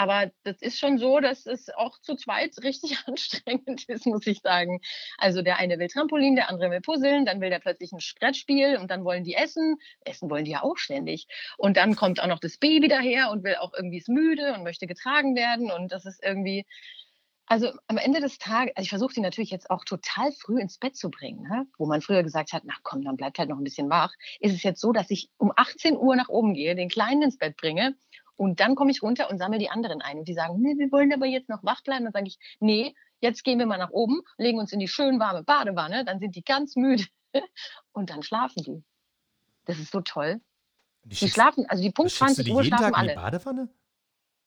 aber 0.00 0.30
das 0.44 0.62
ist 0.62 0.78
schon 0.78 0.96
so, 0.96 1.20
dass 1.20 1.44
es 1.44 1.68
auch 1.68 2.00
zu 2.00 2.16
zweit 2.16 2.56
richtig 2.62 2.96
anstrengend 3.06 3.84
ist, 3.86 4.06
muss 4.06 4.26
ich 4.26 4.40
sagen. 4.40 4.80
Also 5.18 5.42
der 5.42 5.58
eine 5.58 5.78
will 5.78 5.88
Trampolin, 5.88 6.36
der 6.36 6.48
andere 6.48 6.70
will 6.70 6.80
Puzzeln, 6.80 7.26
dann 7.26 7.42
will 7.42 7.50
der 7.50 7.58
plötzlich 7.58 7.92
ein 7.92 7.98
Brettspiel 8.18 8.78
und 8.78 8.90
dann 8.90 9.04
wollen 9.04 9.24
die 9.24 9.34
essen. 9.34 9.76
Essen 10.06 10.30
wollen 10.30 10.46
die 10.46 10.52
ja 10.52 10.62
auch 10.62 10.78
ständig. 10.78 11.26
Und 11.58 11.76
dann 11.76 11.96
kommt 11.96 12.18
auch 12.22 12.28
noch 12.28 12.38
das 12.38 12.56
Baby 12.56 12.88
daher 12.88 13.30
und 13.30 13.44
will 13.44 13.56
auch 13.56 13.74
irgendwie 13.76 13.98
ist 13.98 14.08
müde 14.08 14.54
und 14.54 14.64
möchte 14.64 14.86
getragen 14.86 15.36
werden. 15.36 15.70
Und 15.70 15.92
das 15.92 16.06
ist 16.06 16.24
irgendwie, 16.24 16.64
Also 17.46 17.70
am 17.88 17.98
Ende 17.98 18.20
des 18.20 18.38
Tages, 18.38 18.72
also 18.76 18.84
ich 18.84 18.90
versuche 18.90 19.12
sie 19.12 19.20
natürlich 19.20 19.50
jetzt 19.50 19.70
auch 19.70 19.84
total 19.84 20.32
früh 20.32 20.60
ins 20.60 20.78
Bett 20.78 20.96
zu 20.96 21.10
bringen, 21.10 21.42
ne? 21.42 21.66
wo 21.76 21.84
man 21.84 22.00
früher 22.00 22.22
gesagt 22.22 22.54
hat, 22.54 22.62
na 22.64 22.74
komm, 22.84 23.02
dann 23.02 23.16
bleibt 23.16 23.38
halt 23.38 23.50
noch 23.50 23.58
ein 23.58 23.64
bisschen 23.64 23.90
wach. 23.90 24.14
Ist 24.38 24.54
es 24.54 24.62
jetzt 24.62 24.80
so, 24.80 24.92
dass 24.92 25.10
ich 25.10 25.28
um 25.36 25.52
18 25.54 25.98
Uhr 25.98 26.16
nach 26.16 26.30
oben 26.30 26.54
gehe, 26.54 26.74
den 26.74 26.88
Kleinen 26.88 27.22
ins 27.22 27.36
Bett 27.36 27.58
bringe 27.58 27.96
und 28.40 28.58
dann 28.58 28.74
komme 28.74 28.90
ich 28.90 29.02
runter 29.02 29.28
und 29.28 29.36
sammle 29.36 29.58
die 29.58 29.68
anderen 29.68 30.00
ein. 30.00 30.16
Und 30.18 30.26
die 30.26 30.32
sagen, 30.32 30.62
nee, 30.62 30.78
wir 30.78 30.90
wollen 30.90 31.12
aber 31.12 31.26
jetzt 31.26 31.50
noch 31.50 31.62
wach 31.62 31.82
bleiben. 31.82 32.04
Dann 32.04 32.14
sage 32.14 32.26
ich, 32.26 32.38
nee, 32.58 32.94
jetzt 33.20 33.44
gehen 33.44 33.58
wir 33.58 33.66
mal 33.66 33.76
nach 33.76 33.90
oben, 33.90 34.22
legen 34.38 34.58
uns 34.58 34.72
in 34.72 34.78
die 34.78 34.88
schön 34.88 35.20
warme 35.20 35.42
Badewanne, 35.42 36.06
dann 36.06 36.20
sind 36.20 36.34
die 36.34 36.42
ganz 36.42 36.74
müde 36.74 37.04
und 37.92 38.08
dann 38.08 38.22
schlafen 38.22 38.62
die. 38.62 38.82
Das 39.66 39.78
ist 39.78 39.92
so 39.92 40.00
toll. 40.00 40.40
Die, 41.04 41.16
die 41.16 41.28
schlafen, 41.28 41.66
also 41.68 41.82
die 41.82 41.90
Punkt 41.90 42.12
20 42.12 42.50
Uhr 42.50 42.64
schlafen 42.64 42.94
alle. 42.94 43.12
In 43.12 43.18
die 43.18 43.22
Badewanne? 43.22 43.68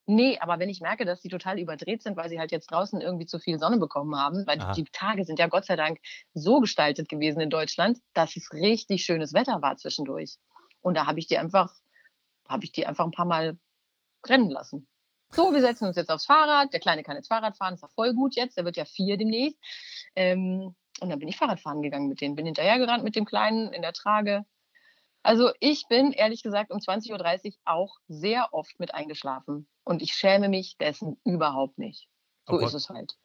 Nee, 0.08 0.40
aber 0.40 0.58
wenn 0.58 0.70
ich 0.70 0.82
merke, 0.82 1.06
dass 1.06 1.22
die 1.22 1.30
total 1.30 1.60
überdreht 1.60 2.02
sind, 2.02 2.18
weil 2.18 2.30
sie 2.30 2.40
halt 2.40 2.52
jetzt 2.52 2.72
draußen 2.72 3.00
irgendwie 3.00 3.28
zu 3.28 3.38
viel 3.38 3.60
Sonne 3.60 3.78
bekommen 3.78 4.16
haben, 4.16 4.48
weil 4.48 4.60
Aha. 4.60 4.74
die 4.74 4.86
Tage 4.86 5.24
sind 5.24 5.38
ja 5.38 5.46
Gott 5.46 5.66
sei 5.66 5.76
Dank 5.76 6.00
so 6.34 6.62
gestaltet 6.62 7.10
gewesen 7.10 7.42
in 7.42 7.52
Deutschland, 7.52 8.00
dass 8.16 8.36
es 8.36 8.52
richtig 8.54 9.06
schönes 9.06 9.36
Wetter 9.36 9.62
war 9.62 9.78
zwischendurch. 9.78 10.40
Und 10.82 10.98
da 10.98 11.06
habe 11.06 11.20
ich 11.20 11.28
die 11.28 11.38
einfach, 11.38 11.76
habe 12.50 12.66
ich 12.66 12.72
die 12.72 12.88
einfach 12.88 13.06
ein 13.06 13.12
paar 13.12 13.26
Mal 13.26 13.56
rennen 14.28 14.50
lassen. 14.50 14.88
So, 15.32 15.52
wir 15.52 15.62
setzen 15.62 15.88
uns 15.88 15.96
jetzt 15.96 16.12
aufs 16.12 16.26
Fahrrad. 16.26 16.74
Der 16.74 16.80
Kleine 16.80 17.04
kann 17.04 17.16
jetzt 17.16 17.28
Fahrrad 17.28 17.58
fahren, 17.58 17.74
ist 17.74 17.82
ja 17.82 17.88
voll 17.90 18.14
gut 18.14 18.36
jetzt. 18.36 18.58
Der 18.58 18.66
wird 18.66 18.78
ja 18.78 18.86
vier 18.86 19.18
demnächst. 19.18 19.58
Ähm, 20.16 20.76
und 21.02 21.10
dann 21.10 21.20
bin 21.20 21.28
ich 21.28 21.38
Fahrrad 21.38 21.60
fahren 21.60 21.82
gegangen 21.82 22.08
mit 22.08 22.22
denen. 22.22 22.36
Bin 22.36 22.46
hinterhergerannt 22.46 23.04
mit 23.04 23.16
dem 23.16 23.26
Kleinen 23.26 23.74
in 23.74 23.82
der 23.82 23.94
Trage. 23.94 24.46
Also 25.24 25.52
ich 25.60 25.88
bin 25.88 26.12
ehrlich 26.12 26.44
gesagt 26.44 26.72
um 26.72 26.80
20.30 26.80 27.46
Uhr 27.46 27.54
auch 27.66 27.98
sehr 28.08 28.54
oft 28.54 28.80
mit 28.80 28.94
eingeschlafen. 28.94 29.68
Und 29.84 30.02
ich 30.02 30.14
schäme 30.14 30.50
mich 30.50 30.78
dessen 30.78 31.20
überhaupt 31.24 31.80
nicht. 31.80 32.08
So 32.46 32.58
oh 32.58 32.60
ist 32.60 32.74
es 32.74 32.90
halt. 32.90 33.18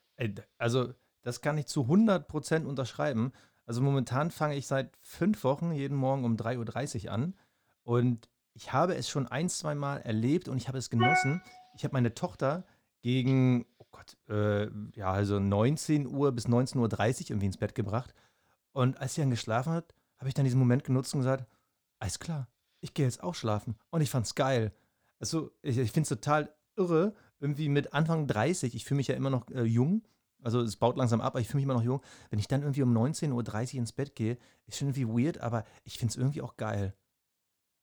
Also 0.57 0.95
das 1.23 1.41
kann 1.41 1.59
ich 1.59 1.67
zu 1.67 1.83
100% 1.83 2.65
unterschreiben. 2.65 3.33
Also 3.67 3.83
momentan 3.83 4.31
fange 4.31 4.55
ich 4.57 4.67
seit 4.67 4.97
fünf 5.03 5.45
Wochen 5.45 5.73
jeden 5.73 5.97
Morgen 5.97 6.25
um 6.25 6.37
3.30 6.37 7.05
Uhr 7.05 7.13
an. 7.13 7.37
Und 7.83 8.29
ich 8.59 8.73
habe 8.73 8.97
es 8.97 9.09
schon 9.09 9.29
ein, 9.29 9.49
zwei 9.49 9.77
Mal 9.77 9.99
erlebt 9.99 10.49
und 10.49 10.57
ich 10.57 10.67
habe 10.67 10.79
es 10.79 10.91
genossen. 10.91 11.41
Ich 11.77 11.85
habe 11.85 11.93
meine 11.93 12.13
Tochter 12.13 12.65
gegen, 13.03 13.65
oh 13.79 13.87
Gott, 13.93 14.17
äh, 14.29 14.69
ja, 14.97 15.13
also 15.13 15.39
19 15.39 16.09
Uhr 16.09 16.33
bis 16.33 16.49
19.30 16.49 16.77
Uhr 16.77 17.31
irgendwie 17.31 17.47
ins 17.47 17.57
Bett 17.57 17.77
gebracht. 17.77 18.13
Und 18.73 18.99
als 18.99 19.15
sie 19.15 19.21
dann 19.21 19.31
geschlafen 19.31 19.73
hat, 19.73 19.95
habe 20.19 20.27
ich 20.27 20.35
dann 20.35 20.45
diesen 20.45 20.59
Moment 20.59 20.83
genutzt 20.83 21.15
und 21.15 21.21
gesagt, 21.21 21.47
alles 22.01 22.19
klar, 22.19 22.49
ich 22.81 22.95
gehe 22.95 23.05
jetzt 23.05 23.23
auch 23.23 23.37
schlafen. 23.37 23.77
Und 23.91 24.01
ich 24.01 24.11
fand's 24.11 24.35
geil. 24.35 24.73
Also, 25.21 25.53
ich, 25.63 25.79
ich 25.79 25.93
finde 25.93 26.03
es 26.03 26.09
total 26.09 26.53
irre, 26.75 27.15
irgendwie 27.39 27.69
mit 27.69 27.93
Anfang 27.93 28.27
30, 28.27 28.75
ich 28.75 28.85
fühle 28.85 28.97
mich 28.97 29.07
ja 29.07 29.15
immer 29.15 29.31
noch 29.31 29.49
äh, 29.51 29.63
jung, 29.63 30.03
also 30.43 30.63
es 30.63 30.75
baut 30.75 30.97
langsam 30.97 31.21
ab, 31.21 31.35
aber 31.35 31.41
ich 31.41 31.47
fühle 31.47 31.59
mich 31.59 31.65
immer 31.65 31.75
noch 31.75 31.83
jung. 31.85 32.01
Wenn 32.31 32.41
ich 32.41 32.49
dann 32.49 32.63
irgendwie 32.63 32.83
um 32.83 32.97
19.30 32.97 33.75
Uhr 33.75 33.79
ins 33.79 33.93
Bett 33.93 34.17
gehe, 34.17 34.37
ist 34.67 34.79
schon 34.79 34.89
irgendwie 34.89 35.07
weird, 35.07 35.39
aber 35.39 35.65
ich 35.85 35.97
finde 35.97 36.11
es 36.11 36.17
irgendwie 36.17 36.43
auch 36.43 36.57
geil. 36.57 36.95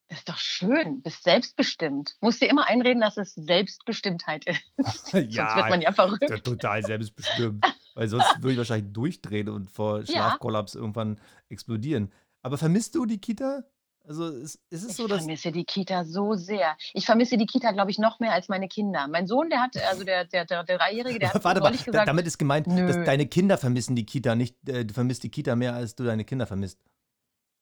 Das 0.07 0.19
ist 0.19 0.29
doch 0.29 0.37
schön, 0.37 1.01
bist 1.01 1.23
selbstbestimmt. 1.23 2.15
Musst 2.21 2.41
dir 2.41 2.49
immer 2.49 2.67
einreden, 2.67 3.01
dass 3.01 3.17
es 3.17 3.33
Selbstbestimmtheit 3.33 4.45
ist. 4.45 4.61
ja, 5.13 5.21
sonst 5.21 5.55
wird 5.55 5.69
man 5.69 5.81
ja 5.81 5.91
verrückt. 5.93 6.29
Ja 6.29 6.37
total 6.37 6.83
selbstbestimmt. 6.83 7.65
weil 7.95 8.07
sonst 8.07 8.35
würde 8.37 8.51
ich 8.51 8.57
wahrscheinlich 8.57 8.93
durchdrehen 8.93 9.49
und 9.49 9.71
vor 9.71 10.05
Schlafkollaps 10.05 10.75
ja. 10.75 10.81
irgendwann 10.81 11.19
explodieren. 11.49 12.11
Aber 12.43 12.57
vermisst 12.57 12.93
du 12.93 13.05
die 13.07 13.19
Kita? 13.19 13.63
Also 14.07 14.27
ist, 14.27 14.59
ist 14.69 14.83
es 14.83 14.91
ich 14.91 14.95
so, 14.97 15.07
dass. 15.07 15.21
Ich 15.21 15.23
vermisse 15.23 15.51
die 15.51 15.65
Kita 15.65 16.05
so 16.05 16.35
sehr. 16.35 16.77
Ich 16.93 17.07
vermisse 17.07 17.37
die 17.37 17.47
Kita, 17.47 17.71
glaube 17.71 17.89
ich, 17.89 17.97
noch 17.97 18.19
mehr 18.19 18.33
als 18.33 18.47
meine 18.49 18.67
Kinder. 18.67 19.07
Mein 19.07 19.25
Sohn, 19.25 19.49
der 19.49 19.61
hat, 19.61 19.75
also 19.89 20.03
der, 20.03 20.25
der, 20.25 20.45
der, 20.45 20.63
der 20.63 20.77
Dreijährige, 20.77 21.17
der 21.17 21.33
hat 21.33 21.43
Warte 21.43 21.61
mal, 21.61 21.71
gesagt, 21.71 22.07
damit 22.07 22.27
ist 22.27 22.37
gemeint, 22.37 22.67
nö. 22.67 22.85
dass 22.85 23.03
deine 23.03 23.25
Kinder 23.25 23.57
vermissen 23.57 23.95
die 23.95 24.05
Kita, 24.05 24.35
nicht 24.35 24.57
äh, 24.69 24.85
du 24.85 24.93
vermisst 24.93 25.23
die 25.23 25.31
Kita 25.31 25.55
mehr, 25.55 25.73
als 25.73 25.95
du 25.95 26.03
deine 26.03 26.23
Kinder 26.23 26.45
vermisst. 26.45 26.79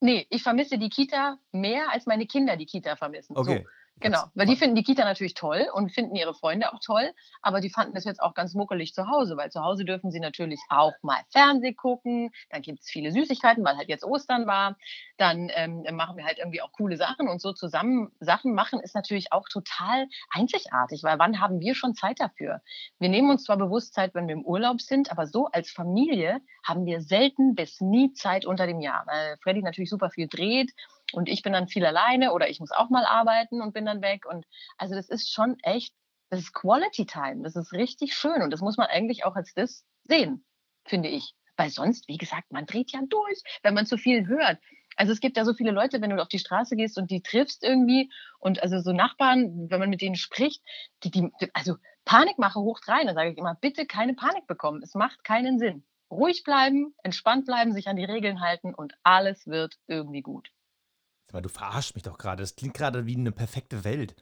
Nee, 0.04 0.28
ich 0.30 0.44
vermisse 0.44 0.78
die 0.78 0.90
Kita 0.90 1.38
mehr, 1.54 1.90
als 1.90 2.06
meine 2.06 2.26
Kinder 2.26 2.58
die 2.58 2.66
Kita 2.66 2.98
vermissen. 2.98 3.38
Okay. 3.38 3.64
So. 3.64 3.70
Genau, 4.00 4.26
weil 4.34 4.48
die 4.48 4.56
finden 4.58 4.76
die 4.76 4.84
Kita 4.84 5.06
natürlich 5.06 5.34
toll 5.34 5.68
und 5.74 5.92
finden 5.94 6.16
ihre 6.16 6.34
Freunde 6.34 6.74
auch 6.74 6.80
toll, 6.84 7.14
aber 7.42 7.62
die 7.62 7.70
fanden 7.70 7.94
das 7.94 8.04
jetzt 8.04 8.22
auch 8.22 8.34
ganz 8.34 8.54
muckelig 8.54 8.94
zu 8.94 9.08
Hause, 9.08 9.38
weil 9.38 9.50
zu 9.50 9.64
Hause 9.64 9.86
dürfen 9.86 10.12
sie 10.12 10.20
natürlich 10.20 10.60
auch 10.68 10.92
mal 11.04 11.22
Fernseh 11.30 11.74
gucken, 11.74 12.32
dann 12.50 12.62
gibt 12.62 12.82
es 12.82 12.90
viele 12.90 13.12
Süßigkeiten, 13.12 13.64
weil 13.64 13.78
halt 13.78 13.88
jetzt 13.88 14.04
Ostern 14.04 14.46
war, 14.46 14.78
dann 15.18 15.50
ähm, 15.56 15.86
machen 15.94 16.18
wir 16.18 16.26
halt 16.26 16.40
irgendwie 16.40 16.62
auch 16.62 16.72
coole 16.74 16.98
Sachen 16.98 17.30
und 17.30 17.40
so 17.40 17.54
zusammen 17.54 18.12
Sachen 18.20 18.54
machen 18.54 18.82
ist 18.82 18.96
natürlich 18.96 19.32
auch 19.32 19.48
total 19.48 20.08
einzigartig, 20.32 21.04
weil 21.04 21.20
wann 21.20 21.40
haben 21.40 21.60
wir 21.62 21.76
schon 21.76 21.94
Zeit 21.94 22.20
dafür? 22.20 22.62
Wir 23.00 23.10
nehmen 23.10 23.30
uns 23.30 23.44
zwar 23.44 23.58
bewusst 23.58 23.94
Zeit, 23.94 24.16
wenn 24.16 24.28
wir 24.28 24.34
im 24.34 24.44
Urlaub 24.46 24.82
sind, 24.82 25.12
aber 25.12 25.28
so 25.28 25.48
als 25.48 25.70
Familie 25.72 26.42
haben 26.66 26.86
wir 26.86 27.02
selten 27.02 27.56
bis 27.56 27.80
nie 27.80 28.12
Zeit 28.14 28.46
unter 28.46 28.68
dem 28.68 28.82
Jahr, 28.82 29.04
weil 29.06 29.38
Freddy 29.42 29.62
natürlich 29.62 29.90
super 29.90 30.10
viel 30.10 30.28
dreht 30.28 30.72
und 31.14 31.30
ich 31.30 31.44
bin 31.44 31.54
dann 31.54 31.68
viel 31.68 31.86
alleine 31.86 32.34
oder 32.34 32.50
ich 32.50 32.60
muss 32.60 32.72
auch 32.72 32.90
mal 32.90 33.06
arbeiten 33.06 33.62
und 33.62 33.74
bin 33.74 33.86
dann 33.86 34.02
weg. 34.02 34.26
Und 34.26 34.46
also 34.78 34.96
das 34.96 35.10
ist 35.10 35.32
schon 35.32 35.58
echt, 35.62 35.94
das 36.30 36.40
ist 36.40 36.54
Quality 36.54 37.06
Time. 37.06 37.44
Das 37.44 37.56
ist 37.56 37.72
richtig 37.72 38.16
schön. 38.16 38.42
Und 38.42 38.52
das 38.52 38.62
muss 38.62 38.78
man 38.78 38.88
eigentlich 38.88 39.24
auch 39.24 39.36
als 39.36 39.54
das 39.54 39.86
sehen, 40.04 40.44
finde 40.86 41.10
ich. 41.10 41.36
Weil 41.56 41.70
sonst, 41.70 42.08
wie 42.08 42.18
gesagt, 42.18 42.52
man 42.52 42.66
dreht 42.66 42.92
ja 42.92 43.02
durch, 43.08 43.42
wenn 43.62 43.76
man 43.76 43.86
zu 43.86 43.98
viel 43.98 44.26
hört. 44.28 44.60
Also 44.96 45.12
es 45.12 45.20
gibt 45.20 45.38
ja 45.38 45.46
so 45.46 45.54
viele 45.54 45.72
Leute, 45.72 46.02
wenn 46.02 46.10
du 46.10 46.22
auf 46.22 46.28
die 46.28 46.40
Straße 46.40 46.76
gehst 46.76 46.98
und 46.98 47.12
die 47.12 47.22
triffst 47.22 47.64
irgendwie 47.64 48.12
und 48.40 48.62
also 48.62 48.80
so 48.80 48.92
Nachbarn, 48.92 49.70
wenn 49.70 49.80
man 49.80 49.90
mit 49.90 50.02
denen 50.02 50.16
spricht, 50.16 50.64
die, 51.04 51.12
die 51.12 51.32
also 51.54 51.76
Panikmache 52.06 52.60
hoch 52.60 52.80
rein, 52.88 53.08
dann 53.08 53.16
sage 53.16 53.32
ich 53.32 53.38
immer, 53.38 53.56
bitte 53.56 53.86
keine 53.86 54.14
Panik 54.14 54.48
bekommen. 54.48 54.82
Es 54.84 54.94
macht 54.94 55.24
keinen 55.24 55.60
Sinn. 55.60 55.84
Ruhig 56.12 56.44
bleiben, 56.44 56.94
entspannt 57.04 57.46
bleiben, 57.46 57.74
sich 57.74 57.88
an 57.88 57.96
die 57.96 58.04
Regeln 58.04 58.42
halten 58.42 58.74
und 58.74 58.94
alles 59.04 59.48
wird 59.48 59.78
irgendwie 59.88 60.22
gut. 60.22 60.52
Aber 61.34 61.42
du 61.42 61.50
verarschst 61.50 61.96
mich 61.96 62.04
doch 62.04 62.20
gerade. 62.20 62.44
Das 62.44 62.56
klingt 62.56 62.76
gerade 62.76 63.08
wie 63.08 63.16
eine 63.16 63.32
perfekte 63.32 63.84
Welt. 63.84 64.16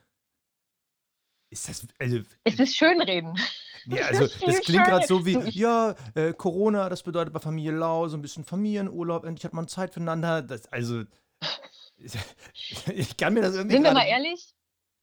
Ist 1.52 1.68
das. 1.68 1.86
Also, 2.00 2.22
es 2.46 2.58
ist 2.58 2.78
Schönreden. 2.78 3.38
Ja, 3.86 4.06
also 4.06 4.28
das 4.28 4.62
klingt 4.62 4.86
gerade 4.86 5.06
so 5.06 5.26
wie, 5.26 5.38
ja, 5.50 5.96
äh, 6.16 6.34
Corona, 6.34 6.88
das 6.88 7.04
bedeutet 7.04 7.34
bei 7.34 7.40
Familie 7.40 7.74
Lau, 7.74 8.08
so 8.08 8.16
ein 8.16 8.22
bisschen 8.22 8.46
Familienurlaub, 8.46 9.26
endlich 9.26 9.44
hat 9.44 9.54
man 9.54 9.68
Zeit 9.68 9.94
füreinander. 9.94 10.42
Das, 10.42 10.68
also, 10.68 11.04
ich 11.98 13.18
kann 13.18 13.34
mir 13.34 13.42
das 13.42 13.56
irgendwie. 13.56 13.76
Sind 13.76 13.84
wir 13.84 13.94
mal 13.94 14.06
ehrlich? 14.06 14.56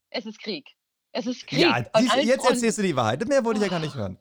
Es 0.09 0.25
ist 0.25 0.41
Krieg. 0.41 0.75
Es 1.13 1.27
ist 1.27 1.47
Krieg. 1.47 1.59
Ja, 1.59 1.83
dies, 1.99 2.15
jetzt 2.25 2.49
erzählst 2.49 2.79
du 2.79 2.83
die 2.83 2.97
Wahrheit. 2.97 3.27
Mehr 3.29 3.45
wollte 3.45 3.59
ich 3.59 3.65
ja 3.65 3.71
gar 3.71 3.81
nicht 3.81 3.95
hören. 3.95 4.19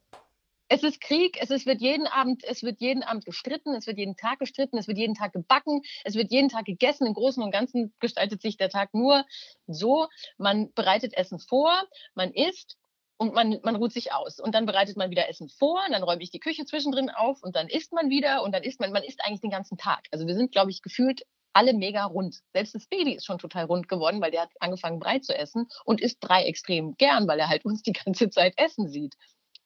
Es 0.70 0.84
ist 0.84 1.00
Krieg, 1.00 1.38
es, 1.40 1.50
ist, 1.50 1.66
wird 1.66 1.82
jeden 1.82 2.08
Abend, 2.08 2.44
es 2.44 2.62
wird 2.62 2.82
jeden 2.82 3.02
Abend 3.02 3.26
gestritten, 3.26 3.74
es 3.74 3.88
wird 3.88 3.98
jeden 3.98 4.18
Tag 4.18 4.40
gestritten, 4.40 4.78
es 4.78 4.88
wird 4.88 4.98
jeden 4.98 5.16
Tag 5.16 5.32
gebacken, 5.32 5.82
es 6.04 6.16
wird 6.16 6.32
jeden 6.32 6.50
Tag 6.50 6.66
gegessen. 6.66 7.08
Im 7.08 7.14
Großen 7.14 7.42
und 7.42 7.52
Ganzen 7.52 7.94
gestaltet 8.00 8.42
sich 8.42 8.58
der 8.58 8.70
Tag 8.70 8.94
nur 8.94 9.26
so, 9.68 10.08
man 10.38 10.74
bereitet 10.74 11.14
Essen 11.16 11.40
vor, 11.40 11.72
man 12.16 12.34
isst 12.34 12.78
und 13.16 13.34
man, 13.34 13.60
man 13.64 13.78
ruht 13.78 13.94
sich 13.94 14.12
aus. 14.12 14.40
Und 14.40 14.56
dann 14.56 14.66
bereitet 14.66 14.98
man 14.98 15.10
wieder 15.10 15.30
Essen 15.30 15.48
vor, 15.48 15.82
und 15.86 15.94
dann 15.94 16.04
räume 16.04 16.22
ich 16.22 16.32
die 16.32 16.40
Küche 16.40 16.66
zwischendrin 16.66 17.10
auf 17.10 17.42
und 17.44 17.56
dann 17.56 17.70
isst 17.70 17.94
man 17.94 18.10
wieder 18.10 18.44
und 18.44 18.54
dann 18.54 18.64
isst 18.64 18.80
man, 18.82 18.92
man 18.92 19.04
isst 19.04 19.24
eigentlich 19.24 19.42
den 19.42 19.52
ganzen 19.52 19.78
Tag. 19.78 20.06
Also 20.12 20.28
wir 20.28 20.36
sind, 20.36 20.52
glaube 20.52 20.72
ich, 20.72 20.82
gefühlt 20.82 21.24
alle 21.54 21.74
mega 21.74 22.04
rund. 22.06 22.42
Selbst 22.54 22.76
das 22.76 22.86
Baby 22.88 23.14
ist 23.14 23.26
schon 23.26 23.40
total 23.40 23.66
rund 23.66 23.88
geworden, 23.88 24.22
weil 24.22 24.32
der 24.32 24.42
hat 24.44 24.52
angefangen 24.60 25.00
Brei 25.00 25.20
zu 25.20 25.36
essen 25.36 25.68
und 25.86 26.02
isst 26.02 26.20
Brei 26.20 26.44
extrem 26.44 26.96
gern, 26.98 27.28
weil 27.28 27.40
er 27.40 27.50
halt 27.50 27.66
uns 27.66 27.82
die 27.82 27.94
ganze 27.94 28.30
Zeit 28.30 28.54
essen 28.58 28.88
sieht. 28.88 29.16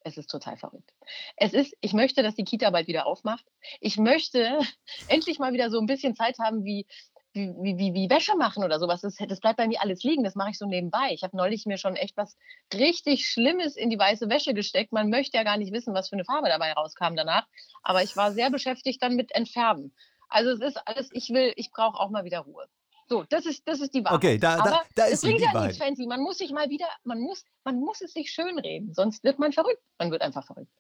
Es 0.04 0.18
ist 0.18 0.30
total 0.30 0.58
verrückt. 0.58 0.92
Es 1.38 1.54
ist, 1.54 1.76
ich 1.82 1.94
möchte, 1.94 2.24
dass 2.24 2.36
die 2.36 2.44
Kita 2.44 2.70
bald 2.72 2.88
wieder 2.88 3.06
aufmacht. 3.06 3.46
Ich 3.80 3.98
möchte 3.98 4.60
endlich 5.08 5.40
mal 5.40 5.54
wieder 5.54 5.70
so 5.70 5.80
ein 5.80 5.86
bisschen 5.86 6.16
Zeit 6.16 6.40
haben, 6.40 6.64
wie, 6.64 6.88
wie, 7.34 7.78
wie, 7.78 7.94
wie 7.94 8.10
Wäsche 8.10 8.36
machen 8.36 8.64
oder 8.64 8.80
sowas. 8.80 9.02
Das, 9.02 9.16
das 9.16 9.40
bleibt 9.40 9.58
bei 9.58 9.68
mir 9.68 9.82
alles 9.82 10.04
liegen. 10.04 10.24
Das 10.24 10.36
mache 10.36 10.52
ich 10.52 10.58
so 10.58 10.66
nebenbei. 10.66 11.10
Ich 11.12 11.24
habe 11.24 11.38
neulich 11.38 11.66
mir 11.66 11.78
schon 11.78 11.96
echt 11.96 12.18
was 12.18 12.36
richtig 12.74 13.28
Schlimmes 13.28 13.76
in 13.76 13.90
die 13.90 14.00
weiße 14.00 14.30
Wäsche 14.30 14.54
gesteckt. 14.54 14.92
Man 14.92 15.10
möchte 15.10 15.38
ja 15.38 15.44
gar 15.44 15.58
nicht 15.58 15.72
wissen, 15.72 15.94
was 15.94 16.10
für 16.10 16.16
eine 16.16 16.26
Farbe 16.26 16.50
dabei 16.50 16.74
rauskam 16.74 17.16
danach. 17.16 17.48
Aber 17.84 18.04
ich 18.04 18.16
war 18.16 18.32
sehr 18.32 18.50
beschäftigt 18.50 19.02
dann 19.02 19.16
mit 19.16 19.34
Entfärben. 19.36 19.94
Also 20.30 20.52
es 20.52 20.62
ist 20.62 20.88
alles, 20.88 21.10
ich 21.12 21.30
will, 21.30 21.54
ich 21.58 21.72
brauche 21.72 22.00
auch 22.00 22.10
mal 22.10 22.24
wieder 22.24 22.40
Ruhe. 22.40 22.68
So, 23.12 23.26
das 23.28 23.46
ist, 23.46 23.68
das 23.68 23.82
ist 23.82 23.94
die 23.94 24.06
Wahrheit. 24.06 24.18
Okay, 24.20 24.38
da, 24.38 24.56
da, 24.56 24.82
da 24.96 25.04
ist 25.04 25.22
das 25.22 25.30
bringt 25.30 25.42
ja 25.42 25.66
nichts, 25.66 25.78
Fancy. 25.78 26.08
Man 26.08 26.22
muss 26.22 26.38
sich 26.38 26.54
mal 26.54 26.70
wieder, 26.70 26.88
man 27.04 27.20
muss, 27.20 27.44
man 27.66 27.78
muss 27.78 28.00
es 28.00 28.14
sich 28.14 28.32
schönreden, 28.32 28.94
sonst 28.94 29.22
wird 29.26 29.38
man 29.38 29.52
verrückt. 29.52 29.84
Man 30.00 30.12
wird 30.12 30.22
einfach 30.22 30.46
verrückt. 30.46 30.72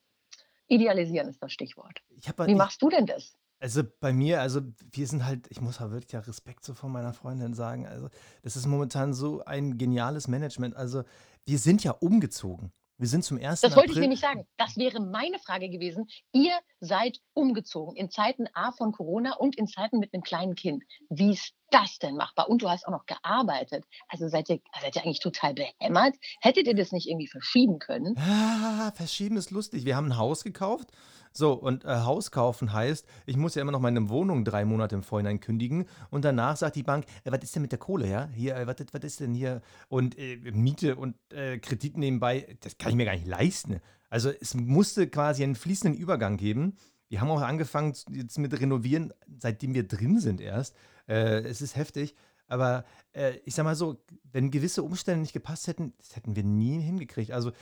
Idealisieren 0.67 1.27
ist 1.27 1.43
das 1.43 1.51
Stichwort. 1.51 1.99
Hab, 2.25 2.47
Wie 2.47 2.55
machst 2.55 2.75
ich, 2.75 2.79
du 2.79 2.89
denn 2.89 3.05
das? 3.05 3.35
Also 3.59 3.83
bei 3.99 4.13
mir, 4.13 4.39
also 4.39 4.61
wir 4.93 5.07
sind 5.07 5.25
halt, 5.25 5.45
ich 5.49 5.59
muss 5.59 5.81
halt 5.81 5.91
wirklich 5.91 6.13
ja 6.13 6.21
Respekt 6.21 6.63
so 6.63 6.73
von 6.73 6.93
meiner 6.93 7.11
Freundin 7.11 7.53
sagen. 7.53 7.85
Also 7.85 8.07
das 8.43 8.55
ist 8.55 8.65
momentan 8.65 9.13
so 9.13 9.43
ein 9.43 9.77
geniales 9.77 10.29
Management. 10.29 10.77
Also 10.77 11.03
wir 11.45 11.59
sind 11.59 11.83
ja 11.83 11.91
umgezogen. 11.91 12.71
Wir 13.01 13.07
sind 13.07 13.23
zum 13.25 13.39
1. 13.39 13.61
Das 13.61 13.75
wollte 13.75 13.87
ich 13.87 13.93
April. 13.93 14.01
nämlich 14.01 14.19
sagen. 14.19 14.45
Das 14.57 14.77
wäre 14.77 14.99
meine 14.99 15.39
Frage 15.39 15.69
gewesen. 15.69 16.07
Ihr 16.33 16.53
seid 16.81 17.17
umgezogen 17.33 17.95
in 17.95 18.11
Zeiten 18.11 18.45
A 18.53 18.71
von 18.73 18.91
Corona 18.91 19.37
und 19.37 19.57
in 19.57 19.65
Zeiten 19.65 19.97
mit 19.97 20.13
einem 20.13 20.21
kleinen 20.21 20.53
Kind. 20.53 20.83
Wie 21.09 21.31
ist 21.31 21.55
das 21.71 21.97
denn 21.97 22.15
machbar? 22.15 22.47
Und 22.47 22.61
du 22.61 22.69
hast 22.69 22.85
auch 22.85 22.91
noch 22.91 23.07
gearbeitet. 23.07 23.85
Also 24.07 24.27
seid 24.27 24.49
ihr, 24.49 24.59
seid 24.79 24.95
ihr 24.95 25.01
eigentlich 25.01 25.19
total 25.19 25.55
behämmert? 25.55 26.13
Hättet 26.41 26.67
ihr 26.67 26.75
das 26.75 26.91
nicht 26.91 27.07
irgendwie 27.07 27.25
verschieben 27.25 27.79
können? 27.79 28.15
Ah, 28.19 28.91
verschieben 28.91 29.35
ist 29.35 29.49
lustig. 29.49 29.83
Wir 29.83 29.95
haben 29.95 30.09
ein 30.11 30.17
Haus 30.17 30.43
gekauft. 30.43 30.89
So, 31.33 31.53
und 31.53 31.85
äh, 31.85 31.87
Haus 31.87 32.31
kaufen 32.31 32.73
heißt, 32.73 33.05
ich 33.25 33.37
muss 33.37 33.55
ja 33.55 33.61
immer 33.61 33.71
noch 33.71 33.79
meine 33.79 34.09
Wohnung 34.09 34.43
drei 34.43 34.65
Monate 34.65 34.95
im 34.95 35.03
Vorhinein 35.03 35.39
kündigen. 35.39 35.85
Und 36.09 36.25
danach 36.25 36.57
sagt 36.57 36.75
die 36.75 36.83
Bank, 36.83 37.05
äh, 37.23 37.31
was 37.31 37.39
ist 37.43 37.55
denn 37.55 37.61
mit 37.61 37.71
der 37.71 37.79
Kohle, 37.79 38.07
ja? 38.07 38.27
Hier, 38.33 38.55
äh, 38.57 38.67
was, 38.67 39.03
ist 39.03 39.19
denn 39.19 39.33
hier? 39.33 39.61
Und 39.87 40.17
äh, 40.17 40.37
Miete 40.51 40.95
und 40.95 41.15
äh, 41.31 41.57
Kredit 41.59 41.97
nebenbei, 41.97 42.57
das 42.61 42.77
kann 42.77 42.91
ich 42.91 42.95
mir 42.97 43.05
gar 43.05 43.15
nicht 43.15 43.27
leisten. 43.27 43.79
Also 44.09 44.29
es 44.29 44.53
musste 44.53 45.07
quasi 45.07 45.43
einen 45.43 45.55
fließenden 45.55 45.97
Übergang 45.99 46.37
geben. 46.37 46.75
Wir 47.07 47.21
haben 47.21 47.29
auch 47.29 47.41
angefangen 47.41 47.93
jetzt 48.11 48.37
mit 48.37 48.59
Renovieren, 48.59 49.13
seitdem 49.39 49.73
wir 49.73 49.87
drin 49.87 50.19
sind 50.19 50.41
erst. 50.41 50.75
Äh, 51.07 51.41
es 51.43 51.61
ist 51.61 51.75
heftig. 51.75 52.15
Aber 52.47 52.83
äh, 53.13 53.37
ich 53.45 53.55
sag 53.55 53.63
mal 53.63 53.75
so, 53.75 54.03
wenn 54.31 54.51
gewisse 54.51 54.83
Umstände 54.83 55.21
nicht 55.21 55.31
gepasst 55.31 55.67
hätten, 55.67 55.93
das 55.97 56.17
hätten 56.17 56.35
wir 56.35 56.43
nie 56.43 56.81
hingekriegt. 56.81 57.31
Also 57.31 57.53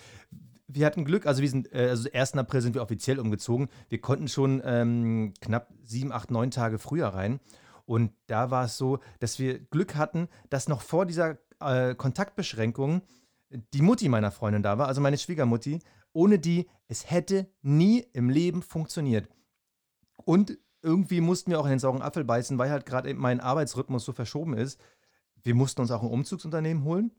wir 0.72 0.86
hatten 0.86 1.04
Glück, 1.04 1.26
also 1.26 1.42
wir 1.42 1.50
sind, 1.50 1.74
äh, 1.74 1.90
also 1.90 2.10
1. 2.14 2.36
April 2.36 2.62
sind 2.62 2.76
wir 2.76 2.82
offiziell 2.82 3.20
umgezogen. 3.20 3.70
Wir 3.90 4.00
konnten 4.00 4.28
schon 4.28 4.62
ähm, 4.64 5.34
knapp 5.42 5.74
sieben, 5.84 6.12
acht, 6.12 6.32
neun 6.32 6.52
Tage 6.52 6.78
früher 6.78 7.08
rein. 7.08 7.40
Und 7.86 8.12
da 8.28 8.52
war 8.52 8.66
es 8.66 8.78
so, 8.78 9.00
dass 9.20 9.40
wir 9.40 9.60
Glück 9.60 9.96
hatten, 9.96 10.30
dass 10.50 10.70
noch 10.70 10.82
vor 10.82 11.08
dieser 11.08 11.40
äh, 11.60 11.96
Kontaktbeschränkung 11.96 13.02
die 13.74 13.82
Mutti 13.82 14.10
meiner 14.10 14.30
Freundin 14.30 14.62
da 14.62 14.78
war, 14.78 14.88
also 14.88 15.02
meine 15.02 15.18
Schwiegermutti, 15.18 15.80
ohne 16.14 16.38
die 16.38 16.70
es 16.88 17.10
hätte 17.10 17.48
nie 17.64 18.06
im 18.14 18.30
Leben 18.30 18.62
funktioniert. 18.62 19.28
Und 20.24 20.60
irgendwie 20.84 21.20
mussten 21.20 21.50
wir 21.50 21.60
auch 21.60 21.66
in 21.66 21.72
den 21.72 21.80
sauren 21.80 22.04
Apfel 22.04 22.24
beißen, 22.24 22.60
weil 22.60 22.70
halt 22.70 22.86
gerade 22.86 23.12
mein 23.16 23.40
Arbeitsrhythmus 23.40 24.06
so 24.06 24.14
verschoben 24.14 24.54
ist. 24.54 24.80
Wir 25.42 25.56
mussten 25.56 25.82
uns 25.82 25.90
auch 25.90 26.04
ein 26.04 26.10
Umzugsunternehmen 26.10 26.84
holen. 26.84 27.12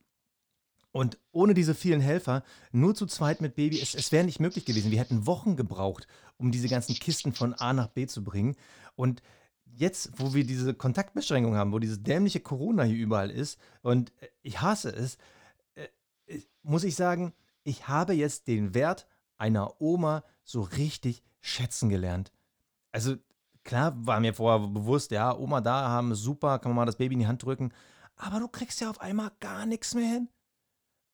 Und 0.92 1.18
ohne 1.30 1.54
diese 1.54 1.74
vielen 1.74 2.00
Helfer, 2.00 2.42
nur 2.72 2.94
zu 2.94 3.06
zweit 3.06 3.40
mit 3.40 3.54
Baby, 3.54 3.80
es, 3.80 3.94
es 3.94 4.10
wäre 4.10 4.24
nicht 4.24 4.40
möglich 4.40 4.64
gewesen. 4.64 4.90
Wir 4.90 4.98
hätten 4.98 5.26
Wochen 5.26 5.56
gebraucht, 5.56 6.08
um 6.36 6.50
diese 6.50 6.68
ganzen 6.68 6.94
Kisten 6.96 7.32
von 7.32 7.54
A 7.54 7.72
nach 7.72 7.88
B 7.88 8.06
zu 8.06 8.24
bringen. 8.24 8.56
Und 8.96 9.22
jetzt, 9.64 10.10
wo 10.16 10.34
wir 10.34 10.44
diese 10.44 10.74
Kontaktbeschränkung 10.74 11.54
haben, 11.54 11.72
wo 11.72 11.78
dieses 11.78 12.02
dämliche 12.02 12.40
Corona 12.40 12.82
hier 12.82 12.96
überall 12.96 13.30
ist, 13.30 13.58
und 13.82 14.12
äh, 14.20 14.28
ich 14.42 14.60
hasse 14.60 14.90
es, 14.90 15.16
äh, 15.74 16.40
muss 16.62 16.84
ich 16.84 16.96
sagen, 16.96 17.32
ich 17.62 17.88
habe 17.88 18.14
jetzt 18.14 18.48
den 18.48 18.74
Wert 18.74 19.06
einer 19.38 19.80
Oma 19.80 20.24
so 20.42 20.62
richtig 20.62 21.22
schätzen 21.40 21.88
gelernt. 21.88 22.32
Also 22.90 23.16
klar 23.64 23.94
war 24.06 24.20
mir 24.20 24.34
vorher 24.34 24.66
bewusst, 24.66 25.12
ja, 25.12 25.36
Oma 25.36 25.60
da 25.60 25.88
haben, 25.88 26.14
super, 26.14 26.58
kann 26.58 26.70
man 26.70 26.76
mal 26.76 26.86
das 26.86 26.96
Baby 26.96 27.14
in 27.14 27.20
die 27.20 27.26
Hand 27.26 27.44
drücken. 27.44 27.72
Aber 28.16 28.40
du 28.40 28.48
kriegst 28.48 28.80
ja 28.80 28.90
auf 28.90 29.00
einmal 29.00 29.30
gar 29.40 29.66
nichts 29.66 29.94
mehr 29.94 30.06
hin. 30.06 30.28